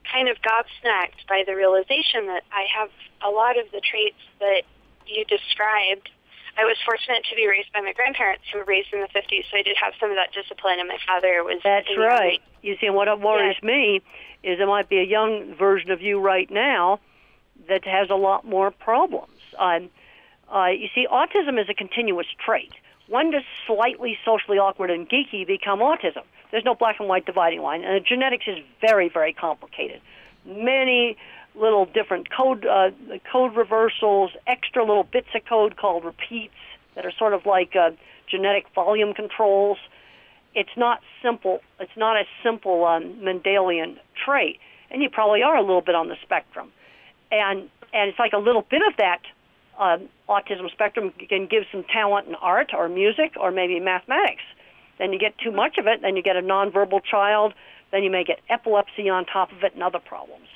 [0.10, 2.90] kind of gobsmacked by the realization that I have
[3.26, 4.64] a lot of the traits that
[5.06, 6.10] you described.
[6.58, 9.46] I was fortunate to be raised by my grandparents who were raised in the 50s,
[9.50, 11.62] so I did have some of that discipline, and my father was.
[11.64, 12.40] That's right.
[12.40, 12.42] Army.
[12.62, 14.02] You see, what worries me
[14.44, 17.00] is there might be a young version of you right now
[17.70, 19.38] that has a lot more problems.
[19.58, 19.90] Um,
[20.54, 22.74] uh, you see, autism is a continuous trait.
[23.12, 26.24] When does slightly socially awkward and geeky become autism?
[26.50, 30.02] There's no black and white dividing line, and the genetics is very, very complicated.
[30.46, 31.18] Many
[31.54, 32.92] little different code uh,
[33.30, 36.54] code reversals, extra little bits of code called repeats
[36.96, 37.92] that are sort of like uh,
[38.30, 39.78] genetic volume controls
[40.54, 41.62] it's not simple.
[41.80, 44.60] It's not a simple um, Mendelian trait,
[44.90, 46.72] and you probably are a little bit on the spectrum,
[47.32, 49.22] and and it's like a little bit of that
[49.82, 54.44] um, autism spectrum can give some talent in art or music or maybe mathematics.
[55.00, 57.54] Then you get too much of it, then you get a nonverbal child.
[57.92, 60.48] Then you may get epilepsy on top of it and other problems.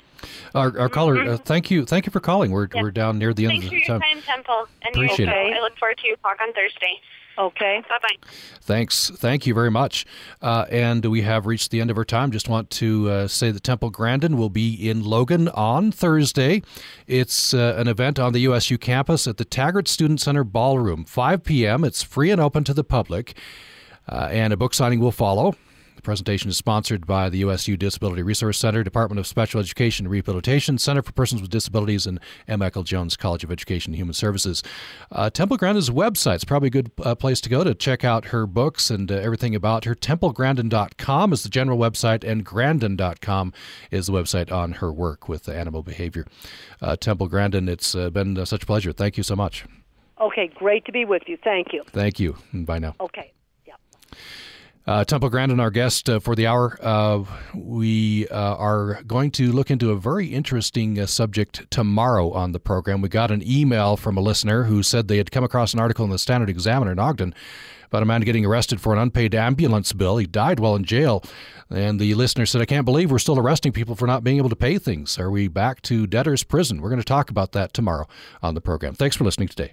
[0.54, 2.50] Our, our caller, uh, thank you, thank you for calling.
[2.50, 4.00] We're we're down near the end Thanks of for the your time.
[4.00, 4.68] time, Temple.
[4.82, 5.56] And Appreciate you it.
[5.56, 7.00] I look forward to your talk on Thursday.
[7.38, 7.82] Okay.
[7.88, 8.28] Bye bye.
[8.62, 9.10] Thanks.
[9.10, 10.06] Thank you very much.
[10.40, 12.30] Uh, and we have reached the end of our time.
[12.30, 16.62] Just want to uh, say that Temple Grandin will be in Logan on Thursday.
[17.06, 21.44] It's uh, an event on the USU campus at the Taggart Student Center Ballroom, 5
[21.44, 21.84] p.m.
[21.84, 23.36] It's free and open to the public,
[24.08, 25.54] uh, and a book signing will follow.
[25.96, 30.12] The presentation is sponsored by the USU Disability Resource Center, Department of Special Education and
[30.12, 34.12] Rehabilitation, Center for Persons with Disabilities, and Emma Eccles Jones College of Education and Human
[34.12, 34.62] Services.
[35.10, 38.26] Uh, Temple Grandin's website is probably a good uh, place to go to check out
[38.26, 39.94] her books and uh, everything about her.
[39.94, 43.54] TempleGrandin.com is the general website, and Grandin.com
[43.90, 46.26] is the website on her work with animal behavior.
[46.82, 48.92] Uh, Temple Grandin, it's uh, been uh, such a pleasure.
[48.92, 49.64] Thank you so much.
[50.20, 51.38] Okay, great to be with you.
[51.42, 51.82] Thank you.
[51.88, 52.36] Thank you.
[52.52, 52.96] Bye now.
[53.00, 53.32] Okay.
[54.86, 56.78] Uh, Temple Grandin, our guest uh, for the hour.
[56.80, 57.24] Uh,
[57.54, 62.60] we uh, are going to look into a very interesting uh, subject tomorrow on the
[62.60, 63.00] program.
[63.00, 66.04] We got an email from a listener who said they had come across an article
[66.04, 67.34] in the Standard Examiner in Ogden
[67.86, 70.18] about a man getting arrested for an unpaid ambulance bill.
[70.18, 71.24] He died while in jail.
[71.68, 74.50] And the listener said, I can't believe we're still arresting people for not being able
[74.50, 75.18] to pay things.
[75.18, 76.80] Are we back to debtor's prison?
[76.80, 78.06] We're going to talk about that tomorrow
[78.40, 78.94] on the program.
[78.94, 79.72] Thanks for listening today.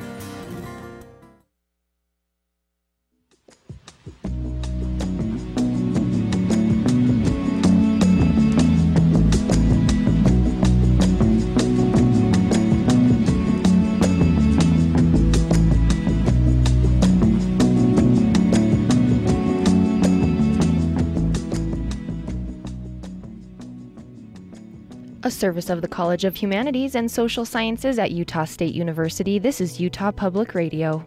[25.31, 29.79] Service of the College of Humanities and Social Sciences at Utah State University, this is
[29.79, 31.05] Utah Public Radio.